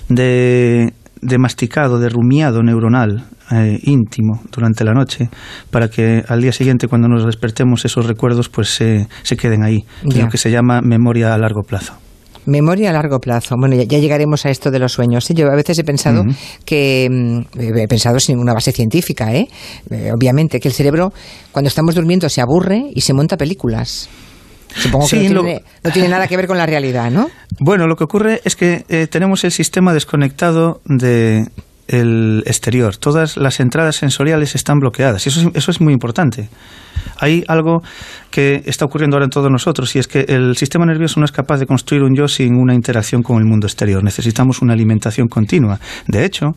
de, 0.07 0.93
de 1.21 1.37
masticado, 1.37 1.99
de 1.99 2.07
rumiado 2.07 2.63
neuronal 2.63 3.25
eh, 3.51 3.77
íntimo 3.83 4.41
durante 4.51 4.85
la 4.85 4.93
noche 4.93 5.29
para 5.69 5.89
que 5.89 6.23
al 6.27 6.41
día 6.41 6.53
siguiente 6.53 6.87
cuando 6.87 7.09
nos 7.09 7.25
despertemos 7.25 7.83
esos 7.83 8.05
recuerdos 8.05 8.47
pues 8.47 8.69
se, 8.69 9.07
se 9.23 9.35
queden 9.35 9.61
ahí, 9.61 9.83
lo 10.03 10.29
que 10.29 10.37
se 10.37 10.49
llama 10.49 10.79
memoria 10.81 11.33
a 11.33 11.37
largo 11.37 11.61
plazo. 11.63 11.93
Memoria 12.45 12.89
a 12.89 12.93
largo 12.93 13.19
plazo. 13.19 13.55
Bueno, 13.57 13.75
ya, 13.75 13.99
llegaremos 13.99 14.45
a 14.45 14.49
esto 14.49 14.71
de 14.71 14.79
los 14.79 14.93
sueños. 14.93 15.29
¿eh? 15.29 15.33
Yo 15.33 15.47
a 15.47 15.55
veces 15.55 15.79
he 15.79 15.83
pensado 15.83 16.23
que, 16.65 17.07
mm, 17.09 17.59
he 17.59 17.87
pensado 17.87 18.19
sin 18.19 18.39
una 18.39 18.53
base 18.53 18.71
científica, 18.71 19.33
¿eh? 19.33 19.47
¿eh? 19.89 20.11
obviamente, 20.13 20.59
que 20.59 20.67
el 20.67 20.73
cerebro 20.73 21.11
cuando 21.51 21.67
estamos 21.67 21.95
durmiendo 21.95 22.29
se 22.29 22.41
aburre 22.41 22.83
y 22.93 23.01
se 23.01 23.13
monta 23.13 23.37
películas. 23.37 24.09
Supongo 24.75 25.07
que 25.07 25.29
no, 25.29 25.91
tiene, 25.93 26.09
nada 26.09 26.27
que 26.27 26.35
ver 26.35 26.47
con 26.47 26.57
la 26.57 26.65
realidad, 26.65 27.09
¿no? 27.09 27.29
Bueno, 27.59 27.87
lo 27.87 27.95
que 27.95 28.03
ocurre 28.03 28.41
es 28.43 28.57
que 28.57 28.83
eh, 28.89 29.07
tenemos 29.07 29.43
el 29.45 29.51
sistema 29.51 29.93
desconectado 29.93 30.81
de 30.85 31.45
el 31.87 32.43
exterior. 32.45 32.97
Todas 32.97 33.37
las 33.37 33.59
entradas 33.59 33.95
sensoriales 33.95 34.55
están 34.55 34.79
bloqueadas 34.79 35.25
y 35.25 35.29
eso 35.29 35.51
eso 35.53 35.71
es 35.71 35.81
muy 35.81 35.93
importante 35.93 36.49
hay 37.17 37.43
algo 37.47 37.81
que 38.29 38.61
está 38.65 38.85
ocurriendo 38.85 39.15
ahora 39.15 39.25
en 39.25 39.29
todos 39.29 39.51
nosotros 39.51 39.95
y 39.95 39.99
es 39.99 40.07
que 40.07 40.25
el 40.27 40.55
sistema 40.57 40.85
nervioso 40.85 41.19
no 41.19 41.25
es 41.25 41.31
capaz 41.31 41.59
de 41.59 41.65
construir 41.65 42.03
un 42.03 42.15
yo 42.15 42.27
sin 42.27 42.55
una 42.55 42.73
interacción 42.73 43.21
con 43.23 43.37
el 43.37 43.45
mundo 43.45 43.67
exterior. 43.67 44.03
Necesitamos 44.03 44.61
una 44.61 44.73
alimentación 44.73 45.27
continua. 45.27 45.79
De 46.07 46.25
hecho, 46.25 46.55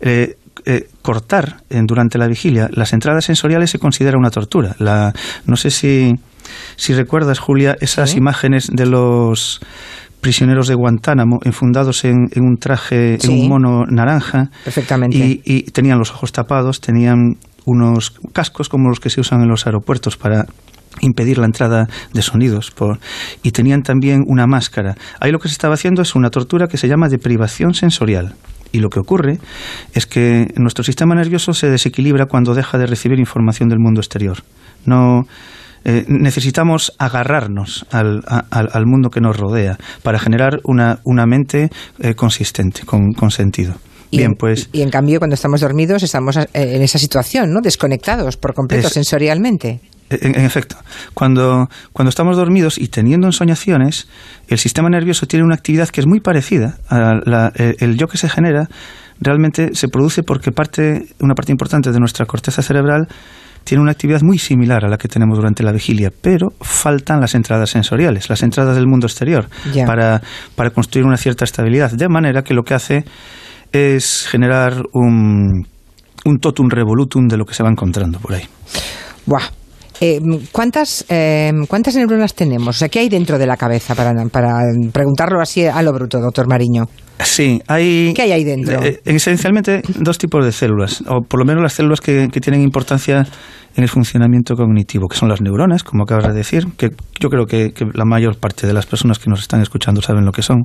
eh, 0.00 0.36
eh, 0.66 0.88
cortar 1.02 1.62
durante 1.68 2.18
la 2.18 2.26
vigilia 2.26 2.68
las 2.72 2.92
entradas 2.92 3.24
sensoriales 3.24 3.70
se 3.70 3.78
considera 3.78 4.18
una 4.18 4.30
tortura. 4.30 4.76
no 5.46 5.56
sé 5.56 5.70
si, 5.70 6.14
recuerdas, 6.90 7.38
Julia, 7.38 7.76
esas 7.80 8.14
imágenes 8.14 8.68
de 8.72 8.86
los 8.86 9.60
prisioneros 10.24 10.68
de 10.68 10.74
Guantánamo, 10.74 11.38
enfundados 11.44 12.02
en, 12.06 12.28
en 12.32 12.44
un 12.44 12.56
traje, 12.56 13.18
en 13.22 13.30
un 13.30 13.46
mono 13.46 13.84
naranja. 13.84 14.48
Perfectamente. 14.64 15.18
Y, 15.18 15.42
y, 15.44 15.62
tenían 15.64 15.98
los 15.98 16.12
ojos 16.12 16.32
tapados, 16.32 16.80
tenían 16.80 17.36
unos 17.66 18.14
cascos 18.32 18.70
como 18.70 18.88
los 18.88 19.00
que 19.00 19.10
se 19.10 19.20
usan 19.20 19.42
en 19.42 19.48
los 19.48 19.66
aeropuertos 19.66 20.16
para 20.16 20.46
impedir 21.02 21.36
la 21.36 21.44
entrada 21.44 21.88
de 22.14 22.22
sonidos 22.22 22.70
por, 22.70 23.00
y 23.42 23.50
tenían 23.50 23.82
también 23.82 24.22
una 24.26 24.46
máscara. 24.46 24.94
Ahí 25.20 25.30
lo 25.30 25.38
que 25.38 25.48
se 25.48 25.52
estaba 25.52 25.74
haciendo 25.74 26.00
es 26.00 26.14
una 26.14 26.30
tortura 26.30 26.68
que 26.68 26.78
se 26.78 26.88
llama 26.88 27.10
deprivación 27.10 27.74
sensorial. 27.74 28.34
Y 28.72 28.78
lo 28.78 28.88
que 28.88 29.00
ocurre 29.00 29.40
es 29.92 30.06
que 30.06 30.54
nuestro 30.56 30.84
sistema 30.84 31.14
nervioso 31.14 31.52
se 31.52 31.68
desequilibra 31.68 32.24
cuando 32.24 32.54
deja 32.54 32.78
de 32.78 32.86
recibir 32.86 33.18
información 33.18 33.68
del 33.68 33.78
mundo 33.78 34.00
exterior. 34.00 34.38
No, 34.86 35.26
eh, 35.84 36.04
necesitamos 36.08 36.92
agarrarnos 36.98 37.86
al, 37.90 38.22
al, 38.50 38.86
mundo 38.86 39.10
que 39.10 39.20
nos 39.20 39.36
rodea 39.36 39.76
para 40.02 40.18
generar 40.18 40.60
una, 40.64 40.98
una 41.04 41.26
mente 41.26 41.70
eh, 42.00 42.14
consistente, 42.14 42.82
con, 42.84 43.12
con 43.12 43.30
sentido. 43.30 43.74
Y 44.10 44.18
Bien, 44.18 44.30
en, 44.32 44.36
pues. 44.36 44.68
Y 44.72 44.82
en 44.82 44.90
cambio, 44.90 45.18
cuando 45.18 45.34
estamos 45.34 45.60
dormidos, 45.60 46.02
estamos 46.02 46.36
eh, 46.36 46.46
en 46.52 46.82
esa 46.82 46.98
situación, 46.98 47.52
¿no? 47.52 47.60
Desconectados 47.60 48.36
por 48.36 48.54
completo 48.54 48.86
Es- 48.88 48.92
sensorialmente. 48.94 49.80
En, 50.10 50.38
en 50.38 50.44
efecto, 50.44 50.76
cuando, 51.14 51.68
cuando 51.92 52.10
estamos 52.10 52.36
dormidos 52.36 52.78
y 52.78 52.88
teniendo 52.88 53.26
ensoñaciones, 53.26 54.06
el 54.48 54.58
sistema 54.58 54.88
nervioso 54.90 55.26
tiene 55.26 55.44
una 55.44 55.54
actividad 55.54 55.88
que 55.88 56.00
es 56.02 56.06
muy 56.06 56.20
parecida. 56.20 56.76
A 56.88 57.14
la- 57.24 57.52
el, 57.56 57.76
el 57.80 57.96
yo 57.96 58.06
que 58.06 58.18
se 58.18 58.28
genera 58.28 58.68
realmente 59.20 59.74
se 59.74 59.88
produce 59.88 60.22
porque 60.22 60.52
parte, 60.52 61.06
una 61.20 61.34
parte 61.34 61.52
importante 61.52 61.90
de 61.90 61.98
nuestra 61.98 62.26
corteza 62.26 62.62
cerebral 62.62 63.08
tiene 63.64 63.82
una 63.82 63.92
actividad 63.92 64.20
muy 64.22 64.38
similar 64.38 64.84
a 64.84 64.88
la 64.88 64.98
que 64.98 65.08
tenemos 65.08 65.36
durante 65.38 65.62
la 65.62 65.72
vigilia, 65.72 66.10
pero 66.20 66.52
faltan 66.60 67.20
las 67.20 67.34
entradas 67.34 67.70
sensoriales, 67.70 68.28
las 68.28 68.42
entradas 68.42 68.76
del 68.76 68.86
mundo 68.86 69.06
exterior, 69.06 69.48
para, 69.86 70.20
para 70.54 70.70
construir 70.70 71.06
una 71.06 71.16
cierta 71.16 71.44
estabilidad. 71.44 71.90
De 71.92 72.08
manera 72.08 72.42
que 72.42 72.54
lo 72.54 72.62
que 72.62 72.74
hace 72.74 73.04
es 73.72 74.26
generar 74.30 74.82
un, 74.92 75.66
un 76.24 76.38
totum 76.38 76.68
revolutum 76.68 77.26
de 77.26 77.36
lo 77.36 77.44
que 77.44 77.54
se 77.54 77.62
va 77.62 77.70
encontrando 77.70 78.18
por 78.18 78.34
ahí. 78.34 78.44
Buah. 79.26 79.63
Eh, 80.00 80.20
¿cuántas, 80.52 81.04
eh, 81.08 81.52
¿Cuántas 81.68 81.94
neuronas 81.96 82.34
tenemos? 82.34 82.76
O 82.76 82.78
sea, 82.78 82.88
¿qué 82.88 83.00
hay 83.00 83.08
dentro 83.08 83.38
de 83.38 83.46
la 83.46 83.56
cabeza? 83.56 83.94
Para, 83.94 84.12
para 84.26 84.62
preguntarlo 84.92 85.40
así 85.40 85.64
a 85.64 85.80
lo 85.82 85.92
bruto, 85.92 86.20
doctor 86.20 86.48
Mariño. 86.48 86.84
Sí, 87.22 87.62
hay. 87.68 88.12
¿Qué 88.14 88.22
hay 88.22 88.32
ahí 88.32 88.44
dentro? 88.44 88.82
eh, 88.82 89.00
esencialmente 89.04 89.82
dos 90.00 90.18
tipos 90.18 90.44
de 90.44 90.50
células, 90.50 91.02
o 91.06 91.20
por 91.22 91.38
lo 91.38 91.46
menos 91.46 91.62
las 91.62 91.72
células 91.72 92.00
que, 92.00 92.28
que 92.32 92.40
tienen 92.40 92.62
importancia 92.62 93.24
en 93.76 93.82
el 93.82 93.88
funcionamiento 93.88 94.54
cognitivo, 94.54 95.08
que 95.08 95.16
son 95.16 95.28
las 95.28 95.40
neuronas, 95.40 95.82
como 95.84 96.04
acabas 96.04 96.28
de 96.28 96.32
decir, 96.32 96.64
que 96.76 96.90
yo 97.20 97.28
creo 97.28 97.46
que, 97.46 97.72
que 97.72 97.86
la 97.94 98.04
mayor 98.04 98.38
parte 98.38 98.66
de 98.66 98.72
las 98.72 98.86
personas 98.86 99.18
que 99.18 99.30
nos 99.30 99.40
están 99.40 99.60
escuchando 99.62 100.00
saben 100.02 100.24
lo 100.24 100.32
que 100.32 100.42
son. 100.42 100.64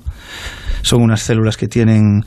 Son 0.82 1.02
unas 1.02 1.22
células 1.22 1.58
que 1.58 1.68
tienen 1.68 2.22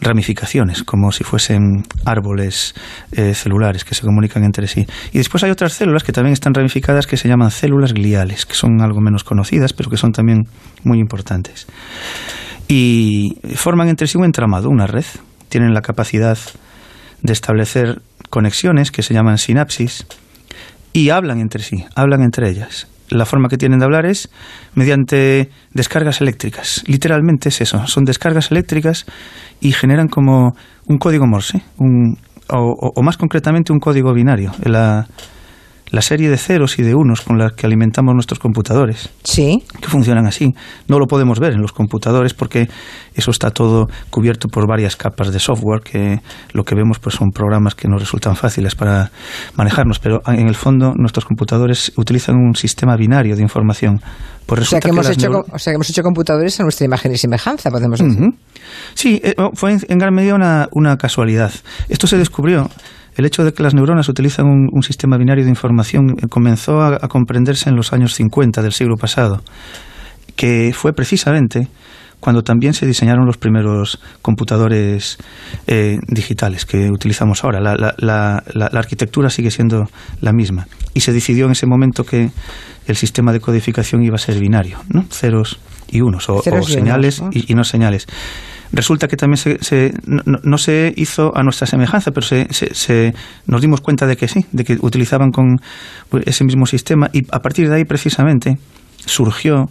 ramificaciones, 0.00 0.82
como 0.82 1.12
si 1.12 1.24
fuesen 1.24 1.84
árboles 2.04 2.74
eh, 3.12 3.34
celulares 3.34 3.84
que 3.84 3.94
se 3.94 4.02
comunican 4.02 4.44
entre 4.44 4.66
sí. 4.66 4.86
Y 5.12 5.18
después 5.18 5.42
hay 5.44 5.50
otras 5.50 5.72
células 5.72 6.04
que 6.04 6.12
también 6.12 6.32
están 6.32 6.52
ramificadas 6.54 7.06
que 7.06 7.16
se 7.16 7.28
llaman 7.28 7.50
células 7.50 7.94
gliales, 7.94 8.44
que 8.46 8.54
son 8.54 8.80
algo 8.82 9.00
menos 9.00 9.24
conocidas, 9.24 9.72
pero 9.72 9.90
que 9.90 9.96
son 9.96 10.12
también 10.12 10.42
muy 10.82 10.98
importantes 10.98 11.66
y 12.68 13.36
forman 13.54 13.88
entre 13.88 14.06
sí 14.06 14.18
un 14.18 14.24
entramado, 14.24 14.68
una 14.68 14.86
red. 14.86 15.04
Tienen 15.48 15.74
la 15.74 15.82
capacidad 15.82 16.38
de 17.22 17.32
establecer 17.32 18.02
conexiones 18.30 18.90
que 18.90 19.02
se 19.02 19.14
llaman 19.14 19.38
sinapsis 19.38 20.06
y 20.92 21.10
hablan 21.10 21.40
entre 21.40 21.62
sí, 21.62 21.84
hablan 21.94 22.22
entre 22.22 22.50
ellas. 22.50 22.88
La 23.10 23.26
forma 23.26 23.48
que 23.48 23.56
tienen 23.56 23.78
de 23.78 23.84
hablar 23.84 24.06
es 24.06 24.30
mediante 24.74 25.50
descargas 25.72 26.20
eléctricas. 26.20 26.82
Literalmente 26.86 27.50
es 27.50 27.60
eso, 27.60 27.86
son 27.86 28.04
descargas 28.04 28.50
eléctricas 28.50 29.04
y 29.60 29.72
generan 29.72 30.08
como 30.08 30.54
un 30.86 30.98
código 30.98 31.26
Morse, 31.26 31.62
un, 31.78 32.16
o, 32.48 33.02
más 33.02 33.16
concretamente 33.16 33.72
un 33.72 33.78
código 33.78 34.12
binario. 34.12 34.52
La 35.90 36.02
serie 36.02 36.28
de 36.30 36.36
ceros 36.38 36.78
y 36.78 36.82
de 36.82 36.94
unos 36.94 37.20
con 37.20 37.38
la 37.38 37.50
que 37.50 37.66
alimentamos 37.66 38.14
nuestros 38.14 38.38
computadores 38.38 39.10
Sí. 39.22 39.62
que 39.80 39.88
funcionan 39.88 40.26
así. 40.26 40.52
No 40.88 40.98
lo 40.98 41.06
podemos 41.06 41.38
ver 41.38 41.52
en 41.52 41.60
los 41.60 41.72
computadores 41.72 42.34
porque 42.34 42.68
eso 43.14 43.30
está 43.30 43.50
todo 43.50 43.88
cubierto 44.10 44.48
por 44.48 44.66
varias 44.66 44.96
capas 44.96 45.32
de 45.32 45.38
software 45.38 45.82
que 45.82 46.20
lo 46.52 46.64
que 46.64 46.74
vemos 46.74 46.98
pues 46.98 47.14
son 47.14 47.30
programas 47.30 47.74
que 47.74 47.86
nos 47.88 48.00
resultan 48.00 48.34
fáciles 48.34 48.74
para 48.74 49.10
manejarnos, 49.56 49.98
pero 49.98 50.20
en 50.26 50.48
el 50.48 50.54
fondo 50.54 50.92
nuestros 50.96 51.24
computadores 51.26 51.92
utilizan 51.96 52.36
un 52.36 52.54
sistema 52.56 52.96
binario 52.96 53.36
de 53.36 53.42
información. 53.42 54.00
Pues 54.46 54.60
O 54.62 54.64
sea, 54.64 54.80
que 54.80 54.88
hemos 54.90 55.08
hecho, 55.08 55.30
o 55.30 55.58
sea, 55.58 55.70
que 55.72 55.76
hemos 55.76 55.88
hecho 55.88 56.02
computadores 56.02 56.58
a 56.60 56.64
nuestra 56.64 56.84
imagen 56.84 57.12
y 57.12 57.16
semejanza, 57.18 57.70
podemos 57.70 57.98
decir. 57.98 58.30
Sí, 58.94 59.20
eh, 59.24 59.34
oh, 59.38 59.50
fue 59.54 59.72
en, 59.72 59.80
en 59.88 59.98
gran 59.98 60.14
medida 60.14 60.34
una, 60.34 60.68
una 60.72 60.96
casualidad. 60.98 61.52
Esto 61.88 62.06
se 62.06 62.18
descubrió. 62.18 62.68
El 63.16 63.24
hecho 63.26 63.44
de 63.44 63.52
que 63.52 63.62
las 63.62 63.74
neuronas 63.74 64.08
utilizan 64.08 64.46
un, 64.46 64.68
un 64.72 64.82
sistema 64.82 65.16
binario 65.16 65.44
de 65.44 65.50
información 65.50 66.10
eh, 66.20 66.26
comenzó 66.28 66.80
a, 66.80 66.96
a 67.00 67.08
comprenderse 67.08 67.68
en 67.70 67.76
los 67.76 67.92
años 67.92 68.14
50 68.14 68.62
del 68.62 68.72
siglo 68.72 68.96
pasado, 68.96 69.42
que 70.36 70.72
fue 70.74 70.92
precisamente 70.92 71.68
cuando 72.20 72.42
también 72.42 72.72
se 72.72 72.86
diseñaron 72.86 73.26
los 73.26 73.36
primeros 73.36 74.00
computadores 74.22 75.18
eh, 75.66 75.98
digitales 76.08 76.64
que 76.64 76.90
utilizamos 76.90 77.44
ahora. 77.44 77.60
La, 77.60 77.74
la- 77.76 77.94
la- 77.98 78.42
la- 78.54 78.78
arquitectura 78.78 79.28
sigue 79.28 79.50
siendo 79.50 79.84
la 80.22 80.32
misma. 80.32 80.66
Y 80.94 81.00
se 81.00 81.12
decidió 81.12 81.44
en 81.44 81.52
ese 81.52 81.66
momento 81.66 82.04
que 82.04 82.30
el 82.86 82.96
sistema 82.96 83.30
de 83.32 83.40
codificación 83.40 84.02
iba 84.02 84.14
a 84.14 84.18
ser 84.18 84.40
binario, 84.40 84.78
¿no? 84.88 85.04
ceros 85.10 85.58
y 85.90 86.00
unos, 86.00 86.28
o, 86.30 86.40
Ceros 86.40 86.66
o 86.66 86.70
y 86.70 86.72
señales 86.72 87.18
unos, 87.18 87.36
y, 87.36 87.52
y 87.52 87.54
no 87.54 87.62
señales. 87.62 88.06
Resulta 88.72 89.06
que 89.08 89.16
también 89.16 89.36
se, 89.36 89.58
se- 89.62 89.92
no, 90.06 90.22
no- 90.42 90.58
se 90.58 90.92
hizo 90.96 91.36
a 91.36 91.42
nuestra 91.42 91.66
semejanza, 91.66 92.10
pero 92.10 92.26
se, 92.26 92.46
se- 92.50 92.74
se- 92.74 93.14
nos 93.46 93.60
dimos 93.60 93.80
cuenta 93.80 94.06
de 94.06 94.16
que 94.16 94.26
sí, 94.28 94.44
de 94.52 94.64
que 94.64 94.76
utilizaban 94.80 95.30
con 95.30 95.56
pues, 96.08 96.24
ese 96.26 96.44
mismo 96.44 96.66
sistema 96.66 97.08
y 97.12 97.22
a 97.30 97.40
partir 97.40 97.68
de 97.68 97.76
ahí 97.76 97.84
precisamente 97.84 98.56
surgió 99.06 99.66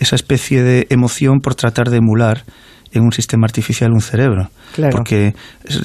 esa 0.00 0.16
especie 0.16 0.62
de 0.62 0.86
emoción 0.90 1.38
por 1.40 1.54
tratar 1.54 1.90
de 1.90 1.98
emular 1.98 2.42
en 2.92 3.02
un 3.02 3.12
sistema 3.12 3.44
artificial 3.46 3.92
un 3.92 4.00
cerebro. 4.00 4.50
Claro. 4.74 4.96
Porque 4.96 5.34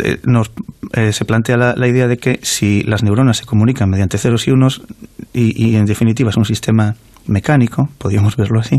eh, 0.04 0.18
nos, 0.26 0.52
eh, 0.94 1.12
se 1.12 1.26
plantea 1.26 1.58
la, 1.58 1.74
la 1.76 1.88
idea 1.88 2.08
de 2.08 2.18
que 2.18 2.40
si 2.44 2.84
las 2.84 3.04
neuronas 3.04 3.38
se 3.38 3.46
comunican 3.46 3.90
mediante 3.90 4.18
ceros 4.18 4.48
y 4.48 4.52
unos 4.52 4.82
y, 5.34 5.64
y 5.70 5.76
en 5.76 5.86
definitiva 5.86 6.30
es 6.30 6.38
un 6.38 6.46
sistema 6.46 6.96
mecánico, 7.28 7.90
podríamos 7.98 8.36
verlo 8.36 8.60
así, 8.60 8.78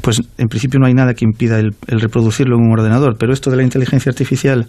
pues 0.00 0.20
en 0.36 0.48
principio 0.48 0.78
no 0.80 0.86
hay 0.86 0.94
nada 0.94 1.14
que 1.14 1.24
impida 1.24 1.58
el, 1.58 1.74
el 1.86 2.00
reproducirlo 2.00 2.56
en 2.56 2.66
un 2.66 2.72
ordenador, 2.72 3.16
pero 3.18 3.32
esto 3.32 3.50
de 3.50 3.56
la 3.56 3.62
inteligencia 3.62 4.10
artificial 4.10 4.66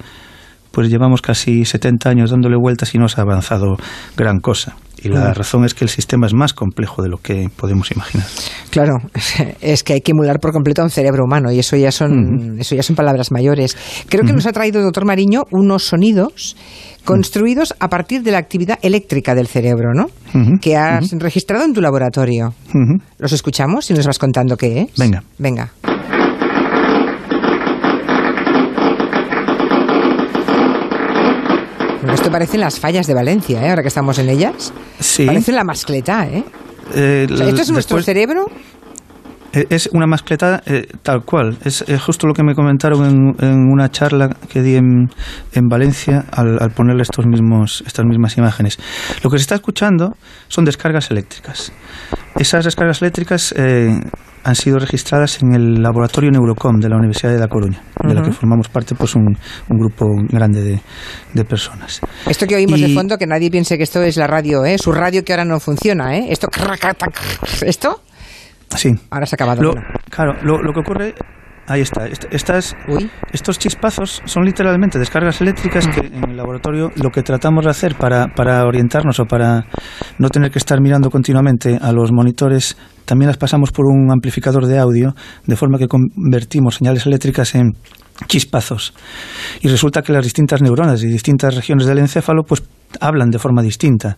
pues 0.72 0.90
llevamos 0.90 1.22
casi 1.22 1.66
70 1.66 2.10
años 2.10 2.32
dándole 2.32 2.58
vueltas 2.58 2.94
y 2.96 2.98
no 2.98 3.08
se 3.08 3.20
ha 3.20 3.24
avanzado 3.24 3.78
gran 4.16 4.40
cosa. 4.40 4.76
Y 5.02 5.08
la 5.08 5.34
razón 5.34 5.64
es 5.64 5.74
que 5.74 5.86
el 5.86 5.90
sistema 5.90 6.28
es 6.28 6.34
más 6.34 6.54
complejo 6.54 7.02
de 7.02 7.10
lo 7.10 7.18
que 7.18 7.50
podemos 7.56 7.90
imaginar. 7.92 8.28
Claro, 8.70 8.98
es 9.62 9.84
que 9.84 9.94
hay 9.94 10.02
que 10.02 10.12
emular 10.12 10.40
por 10.40 10.52
completo 10.52 10.82
a 10.82 10.86
un 10.86 10.90
cerebro 10.90 11.24
humano 11.24 11.52
y 11.52 11.60
eso 11.60 11.78
ya 11.78 11.92
son, 11.92 12.60
eso 12.60 12.76
ya 12.76 12.84
son 12.84 12.96
palabras 12.96 13.32
mayores. 13.32 13.78
Creo 14.10 14.26
que 14.26 14.34
nos 14.34 14.46
ha 14.46 14.52
traído, 14.52 14.82
doctor 14.82 15.06
Mariño, 15.06 15.44
unos 15.52 15.86
sonidos 15.86 16.58
construidos 17.06 17.74
a 17.80 17.88
partir 17.88 18.24
de 18.24 18.32
la 18.32 18.40
actividad 18.40 18.78
eléctrica 18.82 19.36
del 19.36 19.48
cerebro, 19.48 19.94
¿no? 19.94 20.08
Que 20.60 20.76
has 20.76 21.12
registrado 21.14 21.64
en 21.64 21.74
tu 21.74 21.82
laboratorio. 21.82 22.54
¿Los 23.18 23.32
escuchamos 23.32 23.90
y 23.90 23.94
nos 23.94 24.06
vas 24.06 24.20
contando 24.20 24.58
qué 24.58 24.82
es? 24.82 24.98
Venga. 24.98 25.24
Venga. 25.38 25.72
Bueno, 32.10 32.24
Esto 32.24 32.32
parecen 32.32 32.62
las 32.62 32.80
fallas 32.80 33.06
de 33.06 33.14
Valencia, 33.14 33.64
¿eh? 33.64 33.70
ahora 33.70 33.84
que 33.84 33.88
estamos 33.90 34.18
en 34.18 34.30
ellas. 34.30 34.74
Sí. 35.00 35.28
Parecen 35.28 35.56
la 35.56 35.64
mascleta, 35.64 36.26
¿eh? 36.26 36.44
Eh, 36.96 37.28
O 37.32 37.38
sea, 37.38 37.48
¿Esto 37.50 37.62
es 37.62 37.70
nuestro 37.72 38.02
cerebro? 38.02 38.48
Eh, 39.54 39.68
Es 39.70 39.88
una 39.94 40.08
mascleta 40.08 40.64
eh, 40.66 40.88
tal 41.04 41.24
cual. 41.24 41.60
Es, 41.64 41.84
eh, 41.88 42.00
justo 42.00 42.26
lo 42.26 42.34
que 42.34 42.42
me 42.44 42.56
comentaron 42.56 43.06
en, 43.06 43.48
en 43.48 43.60
una 43.72 43.90
charla 43.90 44.30
que 44.52 44.64
di 44.64 44.76
en, 44.76 45.10
en 45.54 45.68
Valencia 45.68 46.26
al, 46.32 46.58
al 46.60 46.72
ponerle 46.72 47.04
estos 47.04 47.28
mismos, 47.28 47.84
estas 47.86 48.06
mismas 48.06 48.38
imágenes. 48.38 48.80
Lo 49.24 49.30
que 49.30 49.38
se 49.38 49.44
está 49.44 49.54
escuchando 49.56 50.16
son 50.48 50.66
descargas 50.66 51.12
eléctricas. 51.12 51.72
Esas 52.38 52.66
descargas 52.66 53.02
eléctricas 53.02 53.54
eh, 53.58 54.00
han 54.44 54.56
sido 54.56 54.80
registradas 54.80 55.42
en 55.42 55.54
el 55.54 55.82
laboratorio 55.82 56.32
Neurocom 56.32 56.80
de 56.80 56.88
la 56.88 56.96
Universidad 56.96 57.34
de 57.34 57.40
La 57.40 57.48
Coruña, 57.48 57.82
de 58.02 58.14
la 58.14 58.22
que 58.22 58.32
formamos 58.32 58.70
parte 58.70 58.96
pues 58.96 59.16
un, 59.16 59.38
un 59.70 59.78
grupo 59.78 60.06
grande 60.30 60.62
de, 60.62 60.82
de 61.34 61.44
personas. 61.44 62.00
Esto 62.26 62.46
que 62.48 62.56
oímos 62.56 62.80
de 62.80 62.94
fondo, 62.94 63.18
que 63.18 63.28
nadie 63.28 63.52
piense 63.52 63.78
que 63.78 63.84
esto 63.84 64.02
es 64.02 64.16
la 64.16 64.28
radio, 64.28 64.64
¿eh? 64.64 64.78
Su 64.78 64.92
radio 64.92 65.24
que 65.26 65.34
ahora 65.34 65.46
no 65.46 65.60
funciona, 65.60 66.16
¿eh? 66.16 66.28
Esto... 66.30 66.48
¿Esto? 67.66 68.02
Sí. 68.76 68.94
Ahora 69.10 69.26
se 69.26 69.36
ha 69.36 69.38
acabado. 69.38 69.62
Lo, 69.62 69.74
claro, 70.10 70.34
lo, 70.44 70.62
lo 70.62 70.72
que 70.74 70.80
ocurre 70.80 71.16
Ahí 71.70 71.82
está. 71.82 72.08
Estas, 72.08 72.76
estos 73.32 73.60
chispazos 73.60 74.24
son 74.26 74.44
literalmente 74.44 74.98
descargas 74.98 75.40
eléctricas 75.40 75.88
que 75.88 76.08
en 76.08 76.32
el 76.32 76.36
laboratorio 76.36 76.90
lo 76.96 77.12
que 77.12 77.22
tratamos 77.22 77.64
de 77.64 77.70
hacer 77.70 77.96
para, 77.96 78.28
para 78.36 78.66
orientarnos 78.66 79.20
o 79.20 79.26
para 79.26 79.68
no 80.18 80.30
tener 80.30 80.50
que 80.50 80.58
estar 80.58 80.82
mirando 80.82 81.12
continuamente 81.12 81.78
a 81.80 81.92
los 81.92 82.12
monitores, 82.12 82.76
también 83.06 83.28
las 83.28 83.38
pasamos 83.38 83.72
por 83.72 83.86
un 83.86 84.12
amplificador 84.12 84.66
de 84.66 84.80
audio, 84.80 85.14
de 85.46 85.56
forma 85.56 85.78
que 85.78 85.88
convertimos 85.88 86.76
señales 86.76 87.06
eléctricas 87.06 87.54
en 87.54 87.74
chispazos. 88.28 88.96
Y 89.62 89.68
resulta 89.68 90.02
que 90.02 90.12
las 90.12 90.24
distintas 90.24 90.64
neuronas 90.64 91.04
y 91.04 91.08
distintas 91.08 91.56
regiones 91.56 91.86
del 91.86 92.00
encéfalo 92.00 92.44
pues 92.44 92.64
hablan 93.00 93.30
de 93.30 93.40
forma 93.40 93.62
distinta 93.62 94.18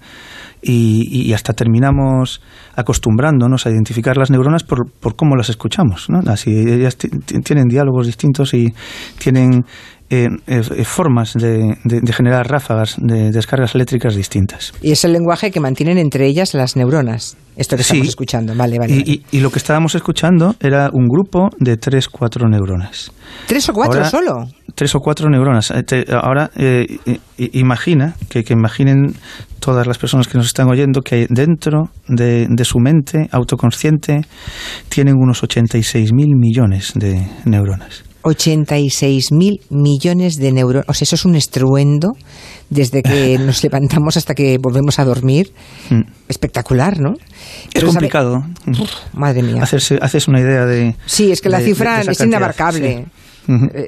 y, 0.62 1.34
hasta 1.34 1.54
terminamos 1.54 2.42
acostumbrándonos 2.76 3.66
a 3.66 3.72
identificar 3.72 4.18
las 4.18 4.30
neuronas 4.30 4.64
por, 4.64 4.92
por 4.92 5.16
cómo 5.16 5.36
las 5.36 5.50
escuchamos. 5.50 6.10
¿no? 6.10 6.20
Así 6.32 6.52
ellas 6.52 6.98
tienen 6.98 7.68
diálogos 7.68 8.06
distintos 8.06 8.54
y 8.54 8.74
tienen 9.18 9.66
eh, 10.14 10.28
eh, 10.46 10.84
formas 10.84 11.34
de, 11.36 11.78
generar 12.12 12.46
ráfagas 12.46 12.98
de 13.00 13.32
descargas 13.32 13.76
eléctricas 13.76 14.14
distintas. 14.14 14.74
Y 14.82 14.92
es 14.92 15.06
el 15.06 15.14
lenguaje 15.14 15.52
que 15.52 15.62
mantienen 15.62 15.98
entre 15.98 16.28
ellas 16.28 16.54
las 16.54 16.76
neuronas. 16.76 17.38
Esto 17.56 17.78
que 17.78 17.84
estamos 17.84 18.10
escuchando, 18.10 18.54
vale, 18.54 18.78
vale. 18.78 18.94
Y, 18.94 19.24
Y, 19.32 19.40
lo 19.40 19.52
que 19.52 19.60
estábamos 19.60 19.96
escuchando 19.96 20.56
era 20.60 20.90
un 20.92 21.08
grupo 21.08 21.50
de 21.60 21.78
tres, 21.78 22.10
cuatro 22.10 22.50
neuronas. 22.50 23.14
¿Tres 23.48 23.70
o 23.70 23.74
cuatro 23.74 24.04
solo? 24.04 24.50
Tres 24.76 24.94
o 24.96 25.00
cuatro 25.00 25.30
neuronas. 25.30 25.72
Eh, 25.72 26.06
ahora, 26.22 26.52
imagina, 27.38 28.16
que, 28.30 28.44
que 28.44 28.52
imaginen 28.52 29.16
todas 29.62 29.88
las 29.88 29.98
personas 29.98 30.28
que 30.28 30.38
nos 30.38 30.48
están 30.48 30.70
oyendo 30.70 31.04
que 31.04 31.28
dentro 31.30 31.90
de, 32.10 32.48
de 32.50 32.66
su 32.66 32.80
mente 32.80 33.30
autoconsciente 33.32 34.26
tienen 34.90 35.16
unos 35.18 35.42
86 35.42 36.12
mil 36.12 36.36
millones 36.36 36.92
de 36.96 37.26
neuronas. 37.46 38.11
86 38.24 39.32
mil 39.32 39.62
millones 39.70 40.38
de 40.38 40.52
neuronas. 40.52 40.86
O 40.88 40.94
sea, 40.94 41.06
eso 41.06 41.16
es 41.16 41.26
un 41.26 41.36
estruendo 41.36 42.10
desde 42.70 43.04
que 43.04 43.38
nos 43.46 43.64
levantamos 43.64 44.18
hasta 44.18 44.34
que 44.34 44.58
volvemos 44.58 45.00
a 45.00 45.06
dormir. 45.06 45.52
Mm. 45.90 46.02
Espectacular, 46.28 47.00
¿no? 47.00 47.14
Es 47.74 47.84
complicado. 47.84 48.44
madre 49.14 49.44
mía. 49.44 49.64
haces 49.64 50.28
una 50.28 50.40
idea 50.40 50.66
de. 50.66 50.96
Sí, 51.06 51.32
es 51.32 51.42
que 51.42 51.50
la 51.50 51.60
cifra 51.60 52.02
es 52.02 52.20
inabarcable. 52.20 53.08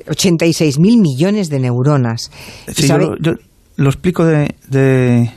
86 0.09 0.79
mil 0.79 0.99
millones 0.99 1.49
de 1.49 1.59
neuronas. 1.59 2.31
yo, 2.75 3.33
lo 3.75 3.89
explico 3.89 4.25
de, 4.25 5.31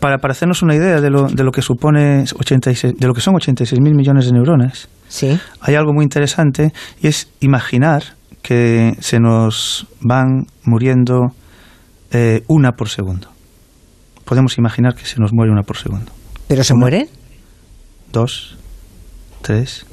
para, 0.00 0.18
para, 0.18 0.32
hacernos 0.32 0.62
una 0.62 0.74
idea 0.74 1.00
de 1.00 1.10
lo, 1.10 1.28
de 1.28 1.44
lo 1.44 1.52
que 1.52 1.62
supone 1.62 2.24
86, 2.38 2.94
de 2.98 3.06
lo 3.06 3.14
que 3.14 3.20
son 3.20 3.34
86 3.36 3.80
mil 3.80 3.94
millones 3.94 4.26
de 4.26 4.32
neuronas, 4.32 4.88
¿Sí? 5.14 5.38
hay 5.60 5.76
algo 5.76 5.92
muy 5.92 6.02
interesante 6.02 6.72
y 7.00 7.06
es 7.06 7.28
imaginar 7.38 8.02
que 8.42 8.96
se 8.98 9.20
nos 9.20 9.86
van 10.00 10.48
muriendo 10.64 11.28
eh, 12.10 12.42
una 12.48 12.72
por 12.72 12.88
segundo. 12.88 13.28
Podemos 14.24 14.58
imaginar 14.58 14.96
que 14.96 15.04
se 15.04 15.20
nos 15.20 15.32
muere 15.32 15.52
una 15.52 15.62
por 15.62 15.76
segundo. 15.76 16.10
¿Pero 16.48 16.64
se 16.64 16.74
muere? 16.74 17.08
Dos, 18.12 18.58
tres. 19.40 19.86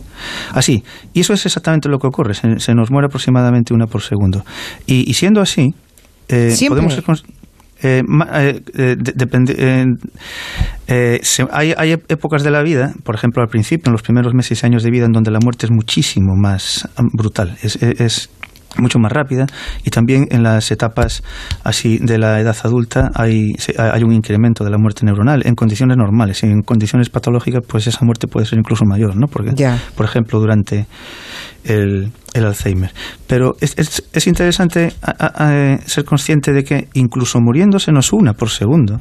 Así. 0.54 0.84
Y 1.14 1.20
eso 1.20 1.34
es 1.34 1.46
exactamente 1.46 1.88
lo 1.88 2.00
que 2.00 2.08
ocurre. 2.08 2.34
Se, 2.34 2.74
nos 2.74 2.90
muere 2.90 3.06
aproximadamente 3.06 3.76
una 3.76 3.86
por 3.86 4.02
segundo. 4.02 4.44
Y, 4.88 5.14
siendo 5.14 5.40
así, 5.40 5.76
eh, 6.30 6.56
podemos 6.68 6.96
eh, 7.84 8.02
eh, 10.88 11.22
hay, 11.52 11.74
hay, 11.78 11.92
épocas 11.92 12.44
de 12.44 12.52
la 12.52 12.62
vida, 12.64 12.94
por 13.04 13.16
ejemplo 13.16 13.42
al 13.42 13.50
principio, 13.50 13.90
en 13.90 13.94
los 13.94 14.02
primeros 14.02 14.34
meses 14.34 14.62
y 14.62 14.66
años 14.66 14.84
de 14.84 14.92
vida, 14.92 15.06
en 15.06 15.12
donde 15.12 15.32
la 15.32 15.40
muerte 15.42 15.66
es 15.66 15.72
muchísimo 15.72 16.36
más 16.36 16.88
brutal. 17.14 17.58
es, 17.62 17.76
es 17.82 18.30
mucho 18.78 19.00
más 19.00 19.12
rápida. 19.12 19.46
Y 19.84 19.90
también 19.90 20.28
en 20.32 20.44
las 20.44 20.72
etapas 20.72 21.24
así 21.64 21.98
de 22.00 22.18
la 22.18 22.40
edad 22.40 22.56
adulta 22.64 23.12
hay, 23.14 23.56
hay 23.78 24.04
un 24.04 24.14
incremento 24.14 24.64
de 24.64 24.70
la 24.70 24.78
muerte 24.78 25.06
neuronal 25.06 25.42
en 25.46 25.56
condiciones 25.56 25.98
normales. 25.98 26.44
Y 26.44 26.48
en 26.48 26.62
condiciones 26.62 27.10
patológicas 27.10 27.64
pues 27.68 27.88
esa 27.88 28.06
muerte 28.06 28.28
puede 28.28 28.46
ser 28.46 28.60
incluso 28.60 28.86
mayor 28.86 29.16
¿no? 29.16 29.28
porque 29.28 29.52
por 29.96 30.06
ejemplo 30.06 30.40
durante 30.40 30.86
el, 31.64 32.12
el 32.34 32.46
Alzheimer. 32.46 32.92
Pero 33.28 33.56
es, 33.60 33.76
es, 33.78 34.28
interesante 34.28 34.94
ser 35.86 36.06
consciente 36.06 36.54
de 36.54 36.64
que 36.64 36.88
incluso 36.94 37.40
muriéndose 37.40 37.92
nos 37.92 38.14
una 38.14 38.34
por 38.34 38.50
segundo. 38.50 39.00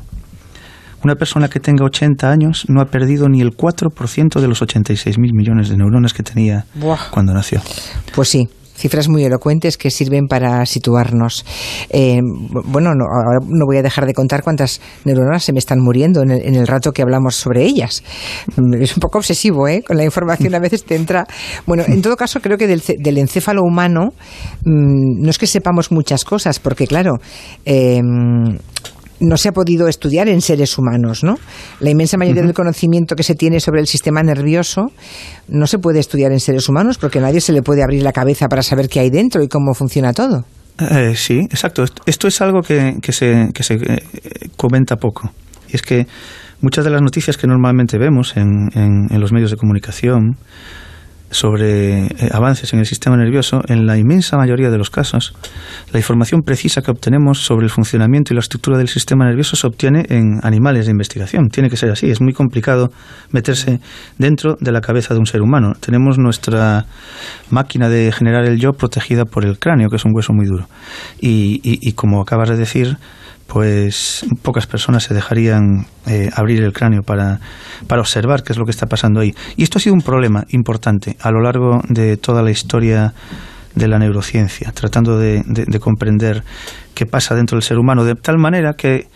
Una 1.03 1.15
persona 1.15 1.49
que 1.49 1.61
tenga 1.61 1.85
80 1.87 2.31
años 2.31 2.67
no 2.69 2.83
ha 2.83 2.87
perdido 2.87 3.29
ni 3.29 3.41
el 3.41 3.57
4% 3.57 4.39
de 4.39 4.49
los 4.49 4.61
86 4.61 5.19
mil 5.19 5.33
millones 5.33 5.71
de 5.71 5.79
neuronas 5.79 6.13
que 6.13 6.23
tenía 6.23 6.67
cuando 7.11 7.33
nació. 7.33 7.63
Pues 8.15 8.29
sí, 8.29 8.49
cifras 8.81 9.09
muy 9.09 9.25
elocuentes 9.25 9.77
que 9.77 9.91
sirven 9.91 10.27
para 10.27 10.65
situarnos. 10.67 11.45
Eh, 11.91 12.21
bueno, 12.65 12.95
no, 12.95 13.05
ahora 13.05 13.41
no 13.47 13.67
voy 13.67 13.77
a 13.77 13.83
dejar 13.83 14.07
de 14.07 14.15
contar 14.15 14.43
cuántas 14.43 14.81
neuronas 15.05 15.45
se 15.45 15.53
me 15.53 15.59
están 15.59 15.81
muriendo 15.81 16.23
en 16.23 16.31
el, 16.31 16.67
rato 16.67 16.93
que 16.93 17.03
hablamos 17.03 17.37
sobre 17.37 17.65
ellas. 17.65 18.03
Es 18.81 18.97
un 18.97 19.01
poco 19.01 19.19
obsesivo, 19.19 19.69
¿eh? 19.69 19.83
Con 19.87 19.97
la 19.97 20.05
información 20.05 20.55
a 20.55 20.59
veces 20.59 20.85
te 20.85 20.97
entra. 20.97 21.27
Bueno, 21.67 21.85
en 21.87 22.01
todo 22.01 22.17
caso, 22.17 22.41
creo 22.41 22.57
que 22.57 22.67
del, 22.67 23.19
encéfalo 23.19 23.63
humano 23.63 24.13
mm, 24.65 25.23
no 25.23 25.31
es 25.31 25.39
que 25.39 25.47
sepamos 25.47 25.93
muchas 25.93 26.25
cosas, 26.25 26.59
porque 26.59 26.87
claro, 26.87 27.19
eh, 27.65 28.01
no 29.21 29.37
se 29.37 29.51
ha 29.51 29.53
podido 29.53 29.87
estudiar 29.89 30.29
en 30.29 30.41
seres 30.41 30.77
humanos, 30.79 31.23
¿no? 31.23 31.39
La 31.81 31.91
inmensa 31.91 32.17
mayoría 32.17 32.43
del 32.43 32.55
conocimiento 32.55 33.15
que 33.15 33.23
se 33.23 33.35
tiene 33.35 33.61
sobre 33.61 33.81
el 33.81 33.87
sistema 33.87 34.23
nervioso 34.23 34.93
no 35.49 35.67
se 35.67 35.79
puede 35.79 36.01
estudiar 36.01 36.33
en 36.33 36.41
seres 36.41 36.69
humanos 36.69 36.99
porque 36.99 37.19
a 37.19 37.23
nadie 37.23 37.41
se 37.41 37.53
le 37.53 37.63
puede 37.63 37.83
abrir 37.83 38.03
la 38.03 38.13
cabeza 38.13 38.49
para 38.49 38.63
saber 38.63 38.89
qué 38.89 39.01
hay 39.01 39.11
dentro 39.11 39.43
y 39.43 39.49
cómo 39.49 39.75
funciona 39.75 40.13
todo. 40.13 40.45
Eh, 40.79 41.15
sí, 41.15 41.41
exacto. 41.41 41.85
Esto 42.07 42.29
es 42.29 42.41
algo 42.41 42.63
que, 42.63 42.99
se, 43.13 43.51
que 43.53 43.63
se 43.63 43.75
eh, 43.75 44.03
comenta 44.57 44.97
poco. 44.97 45.31
Y 45.69 45.77
es 45.77 45.83
que 45.83 46.07
muchas 46.63 46.85
de 46.85 46.91
las 46.91 47.03
noticias 47.03 47.37
que 47.37 47.47
normalmente 47.47 47.99
vemos 47.99 48.37
en, 48.37 48.71
en 48.75 49.21
los 49.21 49.33
medios 49.33 49.51
de 49.51 49.57
comunicación 49.57 50.37
sobre 51.31 52.07
eh, 52.07 52.29
avances 52.33 52.73
en 52.73 52.81
el 52.81 52.87
sistema 52.87 53.17
nervioso, 53.17 53.63
en 53.69 53.87
la 53.87 53.97
inmensa 53.97 54.37
mayoría 54.37 54.71
de 54.71 54.79
los 54.79 54.91
casos, 54.91 55.35
la 55.93 55.99
información 55.99 56.43
precisa 56.43 56.83
que 56.83 56.91
obtenemos 56.91 57.45
sobre 57.45 57.65
el 57.65 57.71
funcionamiento 57.71 58.33
y 58.33 58.37
la 58.37 58.41
estructura 58.41 58.79
del 58.79 58.89
sistema 58.89 59.25
nervioso 59.25 59.57
se 59.57 59.67
obtiene 59.67 60.05
en 60.09 60.41
animales 60.43 60.87
de 60.87 60.93
investigación. 60.93 61.49
Tiene 61.49 61.71
que 61.71 61.77
ser 61.77 61.91
así. 61.91 62.11
Es 62.11 62.21
muy 62.21 62.33
complicado 62.33 62.91
meterse 63.31 63.81
dentro 64.19 64.57
de 64.61 64.73
la 64.73 64.81
cabeza 64.81 65.15
de 65.15 65.21
un 65.21 65.27
ser 65.27 65.43
humano. 65.43 65.75
Tenemos 65.79 66.19
nuestra 66.19 66.87
máquina 67.51 67.89
de 67.89 68.13
generar 68.13 68.45
el 68.45 68.59
yo 68.59 68.73
protegida 68.73 69.25
por 69.25 69.45
el 69.45 69.59
cráneo, 69.59 69.89
que 69.89 69.97
es 69.97 70.05
un 70.05 70.13
hueso 70.15 70.33
muy 70.33 70.47
duro. 70.47 70.67
Y, 71.21 71.61
y 71.63 71.93
como 71.93 72.21
acabas 72.21 72.49
de 72.49 72.57
decir, 72.57 72.97
pues 73.53 74.25
pocas 74.43 74.69
personas 74.69 75.03
se 75.03 75.13
dejarían 75.13 75.87
eh, 76.07 76.31
abrir 76.37 76.63
el 76.63 76.73
cráneo 76.73 77.03
para, 77.03 77.41
para 77.89 78.01
observar 78.01 78.45
qué 78.45 78.53
es 78.53 78.59
lo 78.59 78.65
que 78.65 78.71
está 78.71 78.87
pasando 78.87 79.19
ahí. 79.19 79.35
Y 79.57 79.65
esto 79.65 79.79
ha 79.79 79.81
sido 79.81 79.95
un 79.95 80.03
problema 80.03 80.45
importante 80.51 81.17
a 81.21 81.33
lo 81.33 81.41
largo 81.41 81.81
de 81.89 82.17
toda 82.17 82.43
la 82.45 82.53
historia 82.53 83.13
de 83.75 83.89
la 83.89 83.99
neurociencia, 83.99 84.71
tratando 84.71 85.19
de, 85.19 85.43
comprender 85.81 86.45
qué 86.95 87.07
pasa 87.07 87.35
dentro 87.35 87.57
del 87.57 87.65
ser 87.65 87.79
humano, 87.79 88.05
de 88.05 88.15
tal 88.15 88.39
manera 88.39 88.75
que, 88.75 89.09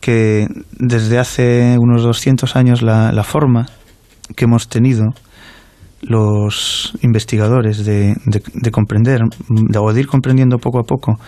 que 0.00 0.46
desde 0.72 1.18
hace 1.18 1.76
unos 1.78 2.02
200 2.02 2.56
años 2.56 2.82
la, 2.82 3.10
la 3.12 3.24
forma 3.24 3.68
que 4.36 4.44
hemos 4.44 4.68
tenido 4.68 5.14
los 6.02 6.92
investigadores 7.00 7.86
de, 7.86 8.14
de, 8.26 8.70
comprender 8.70 9.22
o 9.78 9.92
de 9.92 10.00
ir 10.00 10.06
comprendiendo 10.06 10.58
poco 10.58 10.78
a 10.78 10.84
poco 10.84 11.18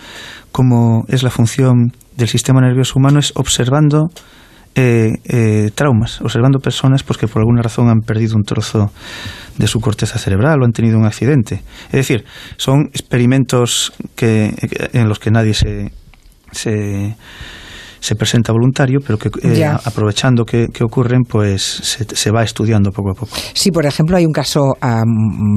cómo 0.52 1.04
es 1.08 1.22
la 1.22 1.30
función 1.30 1.92
del 2.20 2.28
sistema 2.28 2.60
nervioso 2.60 2.98
humano 2.98 3.18
es 3.18 3.32
observando 3.34 4.10
eh, 4.74 5.14
eh, 5.24 5.70
traumas, 5.74 6.20
observando 6.20 6.60
personas 6.60 7.02
pues, 7.02 7.18
que 7.18 7.26
por 7.26 7.40
alguna 7.40 7.62
razón 7.62 7.88
han 7.88 8.00
perdido 8.00 8.36
un 8.36 8.44
trozo 8.44 8.92
de 9.56 9.66
su 9.66 9.80
corteza 9.80 10.18
cerebral 10.18 10.60
o 10.60 10.64
han 10.64 10.72
tenido 10.72 10.98
un 10.98 11.06
accidente. 11.06 11.62
Es 11.86 11.92
decir, 11.92 12.24
son 12.56 12.86
experimentos 12.92 13.92
que, 14.14 14.54
en 14.92 15.08
los 15.08 15.18
que 15.18 15.30
nadie 15.30 15.54
se, 15.54 15.92
se 16.52 17.16
se 18.00 18.14
presenta 18.16 18.52
voluntario, 18.52 19.00
pero 19.06 19.18
que 19.18 19.30
eh, 19.42 19.64
aprovechando 19.64 20.44
que, 20.44 20.68
ocurren, 20.82 21.22
pues 21.22 21.62
se, 21.62 22.30
va 22.30 22.42
estudiando 22.42 22.90
poco 22.90 23.10
a 23.10 23.14
poco. 23.14 23.36
Sí, 23.52 23.70
por 23.70 23.86
ejemplo, 23.86 24.16
hay 24.16 24.26
un 24.26 24.32
caso 24.32 24.74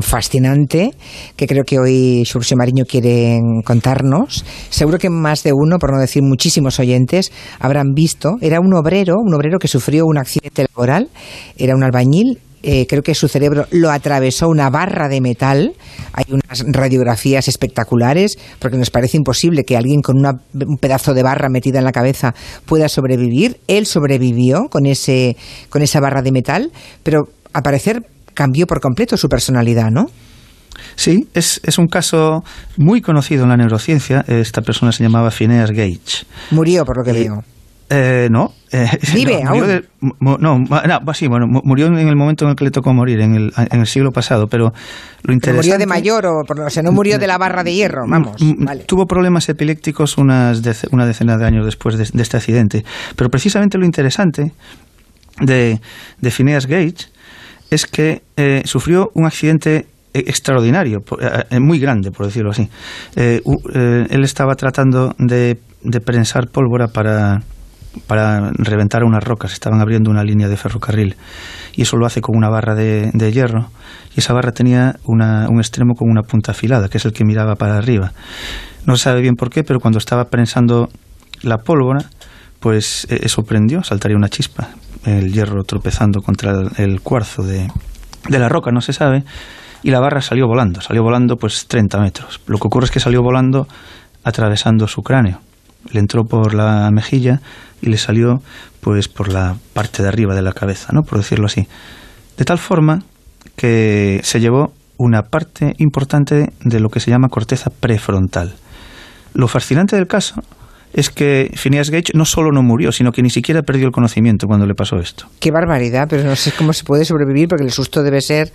fascinante 0.02 0.92
que 1.36 1.48
creo 1.48 1.64
que 1.64 1.80
hoy 1.80 2.24
Xurxo 2.26 2.56
Mariño 2.56 2.86
quiere 2.86 3.40
contarnos. 3.66 4.46
Seguro 4.70 4.98
que 4.98 5.10
más 5.10 5.44
de 5.44 5.52
uno, 5.54 5.78
por 5.80 5.94
no 5.94 6.00
decir 6.00 6.22
muchísimos 6.24 6.80
oyentes, 6.80 7.32
habrán 7.60 7.94
visto. 7.94 8.36
Era 8.42 8.60
un 8.60 8.74
obrero, 8.74 9.16
un 9.18 9.34
obrero 9.34 9.58
que 9.60 9.68
sufrió 9.68 10.06
un 10.06 10.18
accidente 10.18 10.66
laboral, 10.70 11.10
era 11.58 11.76
un 11.76 11.84
albañil 11.84 12.40
eh, 12.64 12.88
creo 12.88 13.04
que 13.04 13.14
su 13.14 13.28
cerebro 13.28 13.68
lo 13.72 13.92
atravesó 13.92 14.48
una 14.48 14.70
barra 14.70 15.10
de 15.10 15.20
metal. 15.20 15.74
Hay 16.14 16.26
unas 16.30 16.64
radiografías 16.66 17.48
espectaculares, 17.50 18.38
porque 18.60 18.78
nos 18.78 18.90
parece 18.90 19.18
imposible 19.18 19.66
que 19.66 19.76
alguien 19.76 20.02
con 20.02 20.18
un 20.18 20.78
pedazo 20.78 21.14
de 21.14 21.24
barra 21.24 21.50
metida 21.50 21.80
en 21.80 21.86
la 21.86 21.92
cabeza 21.92 22.34
pueda 22.66 22.88
sobrevivir. 22.88 23.58
Él 23.68 23.86
sobrevivió 23.86 24.70
con, 24.70 24.86
ese, 24.86 25.36
con 25.70 25.82
esa 25.82 26.00
barra 26.00 26.22
de 26.22 26.32
metal, 26.32 26.72
pero 27.04 27.24
a 27.52 27.62
parecer 27.62 28.02
cambió 28.34 28.66
por 28.66 28.80
completo 28.80 29.18
su 29.18 29.28
personalidad, 29.28 29.92
¿no? 29.92 30.06
Sí, 30.96 31.28
es, 31.34 31.60
es 31.64 31.78
un 31.78 31.88
caso 31.88 32.44
muy 32.78 33.02
conocido 33.02 33.44
en 33.44 33.50
la 33.50 33.58
neurociencia. 33.58 34.24
Esta 34.28 34.62
persona 34.62 34.92
se 34.92 35.04
llamaba 35.04 35.32
Phineas 35.32 35.72
Gage. 35.72 36.26
Murió, 36.52 36.86
por 36.86 36.98
lo 36.98 37.04
que 37.04 37.14
veo. 37.14 37.44
Eh, 37.90 38.28
no. 38.32 38.54
Eh, 38.72 38.88
¿Vive 39.14 39.44
no, 39.44 39.50
aún? 39.52 39.68
de- 39.68 39.84
mu- 40.00 40.38
no, 40.40 40.58
no, 40.58 41.14
sí, 41.14 41.28
bueno, 41.28 41.46
mu- 41.48 41.62
murió 41.64 41.88
en 41.88 41.98
el 42.08 42.16
momento 42.16 42.46
en 42.46 42.52
el 42.52 42.56
que 42.56 42.64
le 42.64 42.72
tocó 42.72 42.94
morir, 42.94 43.20
en 43.20 43.36
el, 43.36 43.54
en 43.56 43.80
el 43.82 43.86
siglo 43.88 44.12
pasado, 44.12 44.48
pero 44.48 44.66
lo 44.68 44.74
Pero 45.22 45.34
interesante... 45.34 45.68
murió 45.68 45.78
de 45.78 45.86
mayor 45.86 46.26
o, 46.26 46.44
por- 46.44 46.62
o 46.62 46.70
sea, 46.70 46.82
no 46.82 46.92
murió 46.92 47.20
de 47.20 47.28
la 47.28 47.38
barra 47.38 47.64
de 47.64 47.74
hierro, 47.74 48.06
vamos. 48.08 48.42
Mm, 48.42 48.66
Vale. 48.66 48.84
Tuvo 48.86 49.06
problemas 49.06 49.48
epilépticos 49.50 50.18
unas 50.18 50.64
dece- 50.64 50.88
una 50.92 51.06
decena 51.06 51.38
de 51.38 51.46
años 51.46 51.66
después 51.66 51.98
de, 51.98 52.08
de 52.12 52.22
este 52.24 52.38
accidente. 52.38 52.84
Pero 53.16 53.30
precisamente 53.30 53.78
lo 53.78 53.86
interesante 53.86 54.54
de, 55.40 55.80
de 56.20 56.32
Phineas 56.32 56.66
Gage 56.66 56.96
es 57.70 57.86
que 57.86 58.22
eh, 58.38 58.62
sufrió 58.66 59.12
un 59.14 59.26
accidente 59.26 59.88
e- 60.14 60.20
extraordinario, 60.20 61.04
muy 61.60 61.80
grande, 61.80 62.12
por 62.12 62.26
decirlo 62.28 62.52
así. 62.52 62.70
Eh, 63.16 63.42
eh, 63.76 64.08
él 64.10 64.24
estaba 64.24 64.56
tratando 64.56 65.16
de, 65.20 65.58
de 65.84 66.00
prensar 66.02 66.48
pólvora 66.50 66.88
para, 66.88 67.42
para 68.08 68.52
reventar 68.54 69.04
unas 69.04 69.24
rocas. 69.24 69.54
Estaban 69.54 69.82
abriendo 69.82 70.10
una 70.12 70.24
línea 70.24 70.48
de 70.48 70.58
ferrocarril. 70.58 71.16
Y 71.76 71.84
eso 71.84 71.98
lo 71.98 72.06
hace 72.06 72.22
con 72.22 72.36
una 72.38 72.50
barra 72.50 72.76
de, 72.76 73.10
de 73.14 73.32
hierro. 73.32 73.68
Y 74.16 74.20
esa 74.20 74.34
barra 74.34 74.52
tenía 74.52 74.96
una- 75.06 75.48
un 75.50 75.58
extremo 75.60 75.94
con 75.96 76.10
una 76.10 76.22
punta 76.22 76.52
afilada, 76.52 76.88
que 76.90 76.98
es 76.98 77.06
el 77.06 77.14
que 77.14 77.26
miraba 77.26 77.56
para 77.56 77.78
arriba. 77.78 78.12
No 78.86 78.96
se 78.98 79.04
sabe 79.06 79.22
bien 79.22 79.36
por 79.36 79.50
qué, 79.50 79.64
pero 79.64 79.80
cuando 79.80 79.98
estaba 79.98 80.26
prensando 80.26 80.90
la 81.42 81.58
pólvora, 81.58 82.06
pues 82.60 83.06
eh, 83.10 83.20
eso 83.24 83.44
prendió, 83.44 83.84
saltaría 83.84 84.18
una 84.18 84.30
chispa. 84.30 84.70
El 85.06 85.34
hierro 85.34 85.64
tropezando 85.64 86.22
contra 86.22 86.52
el, 86.52 86.70
el 86.78 87.02
cuarzo 87.02 87.44
de, 87.44 87.68
de 88.30 88.40
la 88.40 88.50
roca, 88.50 88.72
no 88.72 88.82
se 88.82 88.94
sabe. 88.94 89.24
Y 89.84 89.92
la 89.92 90.00
barra 90.00 90.22
salió 90.22 90.48
volando, 90.48 90.80
salió 90.80 91.04
volando 91.04 91.36
pues 91.36 91.68
30 91.68 92.00
metros. 92.00 92.40
Lo 92.48 92.58
que 92.58 92.68
ocurre 92.68 92.86
es 92.86 92.92
que 92.92 93.00
salió 93.02 93.22
volando 93.22 93.68
atravesando 94.24 94.88
su 94.88 95.02
cráneo. 95.02 95.40
Le 95.92 96.00
entró 96.00 96.24
por 96.24 96.54
la 96.54 96.90
mejilla 96.94 97.42
y 97.84 97.90
le 97.90 97.98
salió 97.98 98.42
pues 98.82 99.08
por 99.08 99.32
la 99.32 99.56
parte 99.74 100.02
de 100.02 100.10
arriba 100.10 100.34
de 100.34 100.42
la 100.42 100.54
cabeza, 100.54 100.94
¿no? 100.94 101.04
Por 101.04 101.18
decirlo 101.18 101.46
así. 101.46 101.68
De 102.38 102.46
tal 102.46 102.58
forma 102.58 103.04
que 103.56 104.22
se 104.24 104.40
llevó 104.40 104.74
una 104.98 105.24
parte 105.24 105.74
importante 105.78 106.54
de 106.64 106.80
lo 106.80 106.90
que 106.90 107.00
se 107.00 107.12
llama 107.12 107.28
corteza 107.28 107.70
prefrontal. 107.70 108.54
Lo 109.34 109.48
fascinante 109.48 109.96
del 109.96 110.08
caso 110.08 110.36
es 110.94 111.10
que 111.10 111.52
Phineas 111.56 111.90
Gage 111.90 112.14
no 112.14 112.24
solo 112.24 112.52
no 112.52 112.62
murió, 112.62 112.92
sino 112.92 113.12
que 113.12 113.22
ni 113.22 113.30
siquiera 113.30 113.64
perdió 113.64 113.88
el 113.88 113.92
conocimiento 113.92 114.48
cuando 114.48 114.66
le 114.66 114.76
pasó 114.76 114.98
esto. 114.98 115.26
Qué 115.40 115.52
barbaridad, 115.52 116.08
pero 116.10 116.24
no 116.24 116.36
sé 116.36 116.54
cómo 116.58 116.72
se 116.72 116.84
puede 116.84 117.04
sobrevivir 117.04 117.48
porque 117.48 117.66
el 117.66 117.72
susto 117.72 118.02
debe 118.04 118.22
ser 118.22 118.54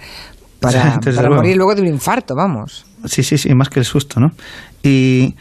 para, 0.61 0.99
Desde 1.05 1.17
para 1.17 1.29
luego. 1.29 1.43
morir 1.43 1.57
luego 1.57 1.75
de 1.75 1.83
un 1.83 1.89
infarto, 1.89 2.35
vamos. 2.35 2.87
Sí, 3.05 3.23
sí, 3.23 3.37
sí, 3.37 3.55
más 3.55 3.69
que 3.69 3.81
el 3.81 3.85
susto, 3.85 4.21
¿no? 4.21 4.29
Y 4.83 5.35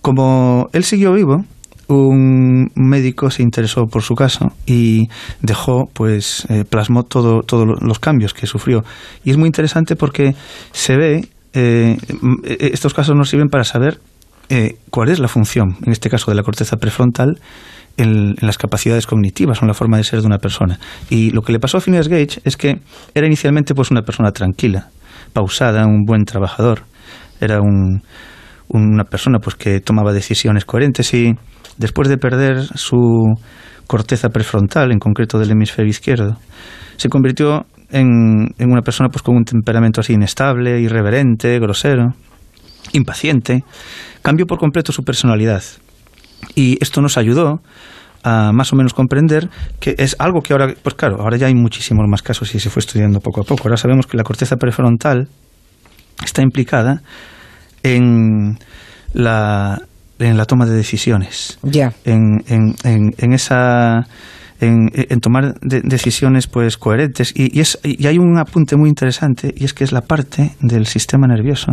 como 0.00 0.68
él 0.72 0.84
siguió 0.84 1.12
vivo, 1.12 1.44
un 1.88 2.70
médico 2.74 3.30
se 3.30 3.42
interesó 3.42 3.86
por 3.86 4.02
su 4.02 4.14
caso 4.14 4.52
y 4.66 5.08
dejó, 5.40 5.88
pues, 5.92 6.46
eh, 6.48 6.64
plasmó 6.68 7.04
todo, 7.04 7.42
todos 7.42 7.66
los 7.80 7.98
cambios 7.98 8.34
que 8.34 8.46
sufrió. 8.46 8.84
Y 9.24 9.30
es 9.30 9.36
muy 9.36 9.46
interesante 9.46 9.96
porque 9.96 10.34
se 10.72 10.96
ve, 10.96 11.28
eh, 11.52 11.96
eh, 12.44 12.56
estos 12.72 12.94
casos 12.94 13.14
nos 13.16 13.28
sirven 13.28 13.48
para 13.48 13.64
saber 13.64 14.00
eh, 14.48 14.76
cuál 14.90 15.08
es 15.10 15.18
la 15.18 15.28
función, 15.28 15.76
en 15.84 15.92
este 15.92 16.10
caso 16.10 16.30
de 16.30 16.36
la 16.36 16.42
corteza 16.42 16.76
prefrontal, 16.76 17.40
en, 17.96 18.34
en 18.38 18.46
las 18.46 18.58
capacidades 18.58 19.06
cognitivas 19.06 19.60
o 19.60 19.64
en 19.64 19.68
la 19.68 19.74
forma 19.74 19.96
de 19.96 20.04
ser 20.04 20.20
de 20.20 20.26
una 20.26 20.38
persona. 20.38 20.78
Y 21.08 21.30
lo 21.30 21.42
que 21.42 21.52
le 21.52 21.58
pasó 21.58 21.78
a 21.78 21.80
Phineas 21.80 22.08
Gage 22.08 22.40
es 22.44 22.56
que 22.56 22.80
era 23.14 23.26
inicialmente 23.26 23.74
pues 23.74 23.90
una 23.90 24.02
persona 24.02 24.32
tranquila, 24.32 24.90
pausada, 25.32 25.86
un 25.86 26.04
buen 26.04 26.24
trabajador. 26.24 26.82
Era 27.40 27.60
un, 27.60 28.02
una 28.68 29.04
persona 29.04 29.38
pues 29.38 29.56
que 29.56 29.80
tomaba 29.80 30.12
decisiones 30.12 30.64
coherentes 30.64 31.12
y 31.14 31.34
después 31.78 32.08
de 32.08 32.18
perder 32.18 32.62
su 32.74 33.34
corteza 33.86 34.28
prefrontal, 34.30 34.92
en 34.92 34.98
concreto 34.98 35.38
del 35.38 35.52
hemisferio 35.52 35.90
izquierdo, 35.90 36.36
se 36.96 37.08
convirtió 37.08 37.66
en, 37.90 38.48
en 38.58 38.70
una 38.70 38.82
persona 38.82 39.08
pues 39.08 39.22
con 39.22 39.36
un 39.36 39.44
temperamento 39.44 40.00
así 40.00 40.14
inestable, 40.14 40.80
irreverente, 40.80 41.58
grosero, 41.60 42.14
impaciente. 42.92 43.62
Cambió 44.22 44.46
por 44.46 44.58
completo 44.58 44.92
su 44.92 45.02
personalidad. 45.02 45.62
Y 46.54 46.78
esto 46.80 47.00
nos 47.00 47.16
ayudó 47.16 47.60
a 48.22 48.50
más 48.52 48.72
o 48.72 48.76
menos 48.76 48.92
comprender 48.92 49.48
que 49.78 49.94
es 49.98 50.16
algo 50.18 50.40
que 50.40 50.52
ahora, 50.52 50.74
pues 50.82 50.96
claro, 50.96 51.20
ahora 51.20 51.36
ya 51.36 51.46
hay 51.46 51.54
muchísimos 51.54 52.06
más 52.08 52.22
casos 52.22 52.52
y 52.54 52.60
se 52.60 52.70
fue 52.70 52.80
estudiando 52.80 53.20
poco 53.20 53.42
a 53.42 53.44
poco. 53.44 53.62
Ahora 53.64 53.76
sabemos 53.76 54.06
que 54.06 54.16
la 54.16 54.24
corteza 54.24 54.56
prefrontal 54.56 55.28
está 56.24 56.42
implicada 56.42 57.02
en 57.82 58.58
la, 59.12 59.80
en 60.18 60.36
la 60.36 60.44
toma 60.44 60.66
de 60.66 60.74
decisiones, 60.74 61.58
Ya. 61.62 61.92
en, 62.04 62.42
en, 62.48 62.74
en, 62.84 63.14
en 63.18 63.32
esa 63.32 64.06
en, 64.60 64.88
en 64.94 65.20
tomar 65.20 65.54
de- 65.60 65.82
decisiones 65.82 66.46
pues 66.46 66.78
coherentes 66.78 67.32
y, 67.36 67.56
y 67.56 67.60
es, 67.60 67.78
y 67.82 68.06
hay 68.06 68.16
un 68.18 68.38
apunte 68.38 68.76
muy 68.76 68.88
interesante 68.88 69.52
y 69.54 69.64
es 69.64 69.74
que 69.74 69.84
es 69.84 69.92
la 69.92 70.00
parte 70.00 70.54
del 70.60 70.86
sistema 70.86 71.26
nervioso 71.26 71.72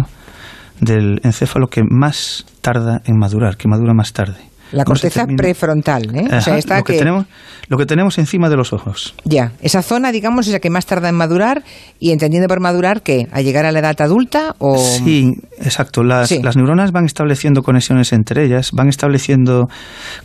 del 0.82 1.22
encéfalo 1.24 1.68
que 1.68 1.82
más 1.90 2.46
tarda 2.62 3.02
en 3.06 3.18
madurar, 3.18 3.56
que 3.56 3.70
madura 3.70 3.94
más 3.94 4.12
tarde. 4.12 4.36
La 4.74 4.84
corteza 4.86 5.26
prefrontal, 5.38 6.16
¿eh? 6.16 6.28
o 6.36 6.42
sea, 6.42 6.58
esta 6.58 6.78
lo 6.80 6.84
que, 6.84 6.94
que, 6.94 7.00
tenemos 7.00 7.26
lo 7.70 7.78
que 7.78 7.86
tenemos 7.86 8.18
encima 8.18 8.50
de 8.50 8.58
los 8.58 8.74
ojos. 8.74 9.16
ya, 9.24 9.54
esa 9.62 9.82
zona, 9.82 10.12
digamos, 10.12 10.48
es 10.48 10.54
la 10.54 10.60
que 10.60 10.70
más 10.70 10.86
tarda 10.86 11.08
en 11.10 11.16
madurar 11.16 11.64
y 12.00 12.12
entendiendo 12.12 12.48
por 12.50 12.60
madurar 12.60 13.02
que 13.02 13.28
a 13.32 13.42
llegar 13.42 13.66
a 13.66 13.72
la 13.72 13.80
edad 13.80 13.96
adulta 14.02 14.56
o 14.60 14.78
Sí, 14.78 15.32
exacto. 15.60 16.04
Las, 16.04 16.28
Sí. 16.30 16.42
las 16.44 16.58
neuronas 16.58 16.92
van 16.92 17.06
estableciendo 17.06 17.64
conexiones 17.64 18.12
entre 18.12 18.44
ellas, 18.46 18.72
van 18.74 18.90
estableciendo 18.90 19.70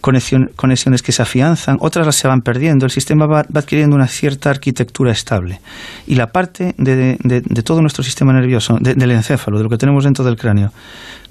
conexión- 0.00 0.50
conexiones 0.56 1.02
que 1.02 1.12
se 1.12 1.22
afianzan, 1.22 1.76
otras 1.80 2.06
las 2.06 2.16
se 2.16 2.26
van 2.28 2.40
perdiendo. 2.40 2.84
El 2.86 2.90
sistema 2.90 3.26
va, 3.26 3.42
va 3.54 3.60
adquiriendo 3.60 3.94
una 3.96 4.08
cierta 4.08 4.50
arquitectura 4.50 5.12
estable. 5.12 5.60
Y 6.06 6.14
la 6.16 6.28
parte 6.28 6.74
de, 6.78 7.16
de- 7.22 7.40
de 7.42 7.62
todo 7.62 7.80
nuestro 7.80 8.02
sistema 8.02 8.32
nervioso, 8.32 8.76
de- 8.80 8.94
del 8.94 9.10
encéfalo, 9.12 9.58
de 9.58 9.64
lo 9.64 9.70
que 9.70 9.76
tenemos 9.78 10.04
dentro 10.04 10.24
del 10.24 10.36
cráneo, 10.36 10.72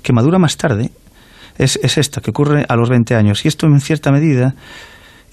que 0.01 0.13
madura 0.13 0.37
más 0.39 0.55
tarde, 0.57 0.91
es, 1.57 1.79
es 1.83 1.97
esta, 1.97 2.21
que 2.21 2.31
ocurre 2.31 2.65
a 2.67 2.75
los 2.75 2.89
20 2.89 3.15
años. 3.15 3.43
Y 3.45 3.47
esto, 3.47 3.65
en 3.67 3.79
cierta 3.81 4.11
medida, 4.11 4.55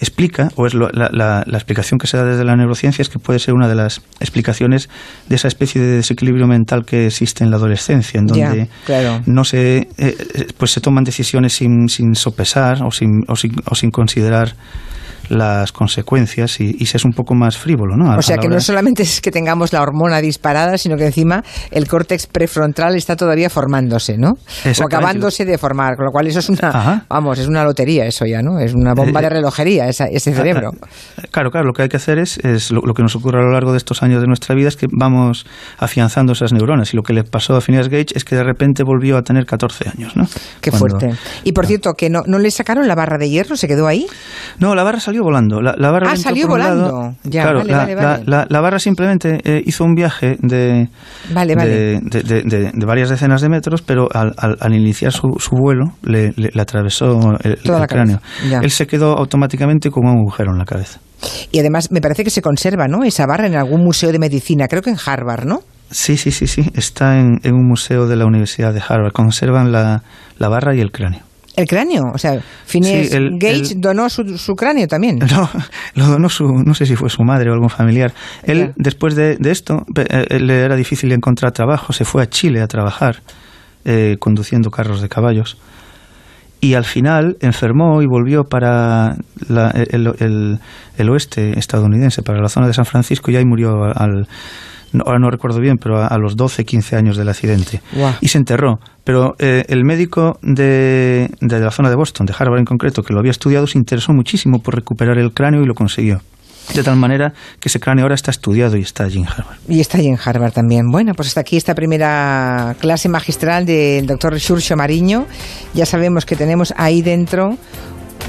explica, 0.00 0.50
o 0.56 0.66
es 0.66 0.74
lo- 0.74 0.90
la, 0.90 1.08
la- 1.12 1.44
la 1.46 1.56
explicación 1.56 1.98
que 1.98 2.06
se 2.06 2.16
da 2.16 2.24
desde 2.24 2.44
la 2.44 2.56
neurociencia, 2.56 3.00
es 3.02 3.08
que 3.08 3.18
puede 3.18 3.38
ser 3.38 3.54
una 3.54 3.68
de 3.68 3.74
las 3.76 4.02
explicaciones 4.20 4.88
de 5.28 5.37
esa 5.37 5.48
especie 5.48 5.80
de 5.80 5.96
desequilibrio 5.98 6.46
mental 6.46 6.84
que 6.84 7.06
existe 7.06 7.44
en 7.44 7.50
la 7.50 7.56
adolescencia, 7.56 8.18
en 8.18 8.26
donde 8.26 8.68
claro. 8.84 9.22
no 9.26 9.44
se, 9.44 9.76
eh, 9.78 9.88
eh, 9.98 10.16
pues 10.58 10.72
se 10.72 10.80
toman 10.80 11.04
decisiones 11.04 11.52
sin, 11.54 11.88
sin 11.88 12.14
sopesar 12.16 12.82
o 12.82 12.90
sin, 12.90 13.22
o 13.28 13.37
sin, 13.37 13.52
o 13.66 13.74
sin 13.76 13.90
considerar 13.90 14.56
las 15.28 15.72
consecuencias 15.72 16.60
y, 16.60 16.76
y 16.78 16.87
se 16.87 16.96
es 16.96 17.04
un 17.04 17.12
poco 17.12 17.34
más 17.34 17.56
frívolo, 17.56 17.96
¿no? 17.96 18.10
A- 18.12 18.16
O 18.18 18.22
sea 18.22 18.38
que 18.38 18.48
no 18.48 18.60
solamente 18.60 19.02
es 19.02 19.20
que 19.20 19.30
tengamos 19.30 19.72
la 19.72 19.82
hormona 19.82 20.20
disparada, 20.20 20.78
sino 20.78 20.96
que 20.96 21.06
encima 21.06 21.42
el 21.70 21.88
córtex 21.88 22.26
prefrontal 22.26 22.94
está 22.96 23.16
todavía 23.16 23.50
formándose, 23.50 24.16
¿no? 24.18 24.37
O 24.80 24.84
acabándose 24.84 25.44
de 25.44 25.58
formar, 25.58 25.96
con 25.96 26.04
lo 26.06 26.12
cual 26.12 26.26
eso 26.26 26.38
es 26.38 26.48
una, 26.48 26.68
Ajá. 26.68 27.06
vamos, 27.08 27.38
es 27.38 27.46
una 27.48 27.64
lotería 27.64 28.06
eso 28.06 28.26
ya, 28.26 28.42
¿no? 28.42 28.58
Es 28.60 28.74
una 28.74 28.94
bomba 28.94 29.20
Eh, 29.20 29.22
de 29.24 29.28
relojería 29.30 29.88
esa- 29.88 30.06
ese 30.06 30.32
cerebro. 30.34 30.72
Claro, 31.30 31.50
claro, 31.50 31.66
lo 31.66 31.72
que 31.72 31.82
hay 31.82 31.88
que 31.88 31.96
hacer 31.96 32.18
es, 32.18 32.38
es 32.38 32.70
lo, 32.70 32.80
lo 32.82 32.94
que 32.94 33.02
nos 33.02 33.14
ocurre 33.16 33.40
a 33.40 33.42
lo 33.42 33.50
largo 33.52 33.72
de 33.72 33.78
estos 33.78 34.02
años 34.02 34.20
de 34.20 34.26
nuestra 34.26 34.54
vida 34.54 34.68
es 34.68 34.76
que 34.76 34.87
vamos 34.90 35.46
afianzando 35.78 36.32
esas 36.32 36.52
neuronas 36.52 36.92
y 36.92 36.96
lo 36.96 37.02
que 37.02 37.12
le 37.12 37.24
pasó 37.24 37.56
a 37.56 37.60
Phineas 37.60 37.88
Gage 37.88 38.06
es 38.14 38.24
que 38.24 38.37
de 38.37 38.44
repente 38.44 38.82
volvió 38.82 39.16
a 39.16 39.22
tener 39.22 39.46
14 39.46 39.88
años, 39.88 40.16
¿no? 40.16 40.26
Qué 40.60 40.70
Cuando- 40.70 40.98
fuerte. 41.00 41.18
Y 41.44 41.52
por 41.52 41.66
cierto, 41.66 41.94
que 41.94 42.10
no, 42.10 42.22
no 42.26 42.38
le 42.38 42.50
sacaron 42.50 42.87
la 42.88 42.94
barra 42.94 43.18
de 43.18 43.28
hierro, 43.30 43.56
se 43.56 43.66
quedó 43.68 43.87
ahí. 43.87 44.06
No, 44.58 44.74
la 44.74 44.82
barra 44.84 45.00
salió 45.00 45.13
volando. 45.22 45.61
La, 45.61 45.74
la 45.79 45.90
barra 45.90 46.09
Ah, 46.09 46.14
entró 46.14 46.22
salió 46.31 46.48
lado. 46.57 46.83
volando. 46.90 47.16
Ya, 47.24 47.42
claro, 47.42 47.59
vale, 47.61 47.70
la, 47.72 47.79
vale, 47.79 47.94
la- 47.94 48.03
vale. 48.03 48.24
la- 48.27 48.46
la 48.48 48.61
barra 48.61 48.79
simplemente 48.79 49.40
eh, 49.44 49.62
hizo 49.64 49.85
un 49.85 49.94
viaje 49.94 50.37
de, 50.40 50.88
Vale, 51.33 51.55
vale. 51.55 51.70
de, 51.70 52.00
de- 52.03 52.22
de- 52.22 52.42
de- 52.42 52.70
de 52.72 52.87
varias 52.87 53.11
decenas 53.11 53.40
de 53.40 53.48
metros, 53.48 53.83
pero 53.83 54.09
al, 54.12 54.33
al- 54.37 54.57
al 54.61 54.74
iniciar 54.74 55.12
su, 55.12 55.37
su 55.38 55.55
vuelo 55.57 55.92
le, 56.03 56.33
le- 56.37 56.50
le 56.53 56.62
atravesó 56.62 57.37
el, 57.42 57.59
cráneo. 57.88 58.20
Él 58.62 58.70
se 58.70 58.87
quedó 58.87 59.16
automáticamente 59.18 59.90
con 59.90 60.07
un 60.07 60.16
agujero 60.18 60.53
en 60.53 60.59
la 60.59 60.64
cabeza. 60.64 61.00
Y 61.53 61.59
además 61.61 61.90
me 61.90 62.00
parece 62.00 62.24
que 62.24 62.31
se 62.31 62.42
conserva, 62.42 62.87
¿no? 62.88 63.05
Esa 63.05 63.27
barra 63.27 63.46
en 63.46 63.55
algún 63.55 63.83
museo 63.83 64.12
de 64.12 64.18
medicina, 64.18 64.68
creo 64.68 64.83
que 64.83 64.90
en 64.90 64.96
Harvard, 65.05 65.44
¿no? 65.46 65.61
Sí, 65.90 66.16
sí, 66.16 66.31
sí, 66.33 66.46
sí. 66.46 66.68
Está 66.74 67.18
en, 67.20 67.38
en 67.44 67.55
un 67.55 67.66
museo 67.68 68.07
de 68.07 68.16
la 68.16 68.24
Universidad 68.27 68.72
de 68.74 68.81
Harvard. 68.87 69.12
Conservan 69.12 69.70
la, 69.70 70.03
la 70.38 70.48
barra 70.48 70.74
y 70.74 70.81
el 70.81 70.90
cráneo. 70.90 71.20
El 71.57 71.67
cráneo, 71.69 72.11
o 72.12 72.19
sea, 72.19 72.40
Phineas 72.67 73.09
Sí, 73.11 73.17
el- 73.17 73.38
Gage 73.38 73.75
el- 73.75 73.81
donó 73.81 74.09
su, 74.11 74.38
su 74.38 74.55
cráneo 74.57 74.88
también. 74.88 75.19
No, 75.31 75.49
lo 75.95 76.07
donó 76.07 76.29
su, 76.29 76.47
no 76.53 76.75
sé 76.75 76.85
si 76.87 76.97
fue 76.97 77.09
su 77.11 77.23
madre 77.23 77.51
o 77.51 77.53
algún 77.53 77.71
familiar. 77.71 78.12
Él, 78.43 78.73
después 78.77 79.14
de, 79.14 79.37
de 79.37 79.51
esto, 79.53 79.85
eh, 79.97 80.38
le 80.40 80.61
era 80.62 80.75
difícil 80.77 81.12
encontrar 81.12 81.53
trabajo, 81.53 81.93
se 81.93 82.05
fue 82.05 82.23
a 82.23 82.29
Chile 82.29 82.61
a 82.61 82.67
trabajar, 82.67 83.23
eh, 83.85 84.17
conduciendo 84.19 84.71
carros 84.71 85.01
de 85.01 85.09
caballos. 85.09 85.57
Y 86.61 86.75
al 86.75 86.85
final 86.85 87.37
enfermó 87.40 88.01
y 88.01 88.07
volvió 88.07 88.45
para 88.45 89.17
la- 89.49 89.71
el, 89.71 90.12
el- 90.19 90.59
el 90.97 91.11
oeste 91.11 91.59
estadounidense, 91.59 92.23
para 92.23 92.40
la 92.40 92.49
zona 92.49 92.67
de 92.67 92.73
San 92.75 92.87
Francisco, 92.87 93.31
y 93.31 93.37
ahí 93.37 93.45
murió 93.45 93.85
al, 93.85 94.27
ahora 95.04 95.18
no 95.18 95.30
recuerdo 95.30 95.61
bien, 95.61 95.78
pero 95.78 96.02
a, 96.02 96.18
los 96.18 96.37
12, 96.37 96.64
15 96.64 96.96
años 96.96 97.16
del 97.16 97.28
accidente. 97.28 97.80
Y 98.20 98.28
se 98.28 98.38
enterró. 98.38 98.78
Pero 99.04 99.35
eh, 99.38 99.64
el 99.68 99.85
médico 99.85 100.38
de, 100.42 101.30
de 101.40 101.61
la 101.61 101.70
zona 101.70 101.90
de 101.90 101.96
Boston, 101.96 102.26
de 102.26 102.35
Harvard 102.38 102.59
en 102.59 102.64
concreto, 102.64 103.02
que 103.02 103.12
lo 103.12 103.20
había 103.20 103.30
estudiado, 103.30 103.66
se 103.66 103.78
interesó 103.78 104.12
muchísimo 104.12 104.61
por 104.61 104.74
recuperar 104.74 105.18
el 105.18 105.33
cráneo 105.33 105.62
y 105.62 105.66
lo 105.66 105.74
consiguió. 105.74 106.20
De 106.72 106.83
tal 106.83 106.96
manera 106.96 107.35
que 107.61 107.68
ese 107.68 107.78
cráneo 107.78 108.04
ahora 108.04 108.14
está 108.14 108.30
estudiado 108.30 108.76
y 108.76 108.80
está 108.80 109.04
allí 109.04 109.18
en 109.18 109.26
Harvard. 109.26 109.59
Y 109.68 109.80
está 109.80 109.98
allí 109.98 110.09
en 110.09 110.18
Harvard 110.22 110.52
también. 110.52 110.90
Bueno, 110.90 111.12
pues 111.14 111.28
hasta 111.28 111.40
aquí 111.40 111.57
esta 111.57 111.74
primera 111.74 112.74
clase 112.80 113.09
magistral 113.09 113.66
del 113.66 114.07
doctor 114.07 114.40
Xurxo 114.40 114.74
Mariño. 114.74 115.26
Ya 115.74 115.85
sabemos 115.85 116.24
que 116.24 116.37
tenemos 116.37 116.72
ahí 116.76 117.02
dentro 117.02 117.59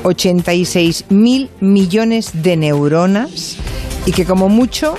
86 0.03 1.05
mil 1.09 1.49
millones 1.61 2.43
de 2.43 2.57
neuronas 2.57 3.57
y 4.05 4.11
que 4.11 4.25
como 4.25 4.49
mucho, 4.49 4.95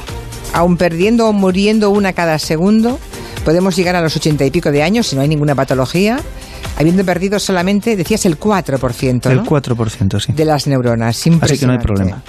aun 0.52 0.76
perdiendo 0.76 1.28
o 1.28 1.32
muriendo 1.32 1.90
una 1.90 2.12
cada 2.12 2.38
segundo, 2.38 2.98
podemos 3.44 3.76
llegar 3.76 3.96
a 3.96 4.00
los 4.00 4.16
80 4.16 4.44
y 4.44 4.50
pico 4.50 4.70
de 4.70 4.82
años 4.82 5.06
si 5.06 5.16
no 5.16 5.22
hay 5.22 5.28
ninguna 5.28 5.54
patología 5.54 6.20
habiendo 6.76 7.04
perdido 7.04 7.38
solamente, 7.38 7.96
decías, 7.96 8.26
el 8.26 8.38
4%, 8.38 9.24
¿no? 9.24 9.30
El 9.30 9.42
4%, 9.42 10.20
sí. 10.20 10.32
De 10.32 10.44
las 10.44 10.66
neuronas. 10.66 11.24
Así 11.40 11.58
que 11.58 11.66
no 11.66 11.72
hay 11.72 11.78
problema. 11.78 12.22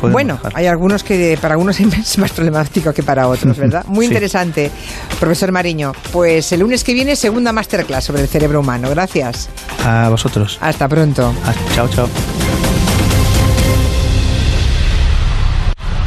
Podemos 0.00 0.12
bueno, 0.12 0.40
hay 0.54 0.66
algunos 0.66 1.02
que 1.02 1.38
para 1.40 1.54
algunos 1.54 1.78
es 1.80 2.18
más 2.18 2.32
problemático 2.32 2.92
que 2.92 3.02
para 3.02 3.28
otros, 3.28 3.56
¿verdad? 3.58 3.84
Muy 3.86 4.06
sí. 4.06 4.12
interesante, 4.12 4.70
profesor 5.18 5.52
Mariño. 5.52 5.92
Pues 6.12 6.52
el 6.52 6.60
lunes 6.60 6.84
que 6.84 6.94
viene, 6.94 7.16
segunda 7.16 7.52
masterclass 7.52 8.04
sobre 8.04 8.22
el 8.22 8.28
cerebro 8.28 8.60
humano. 8.60 8.88
Gracias. 8.90 9.48
A 9.84 10.08
vosotros. 10.08 10.58
Hasta 10.60 10.88
pronto. 10.88 11.32
Hasta, 11.44 11.74
chao, 11.74 11.88
chao. 11.88 12.08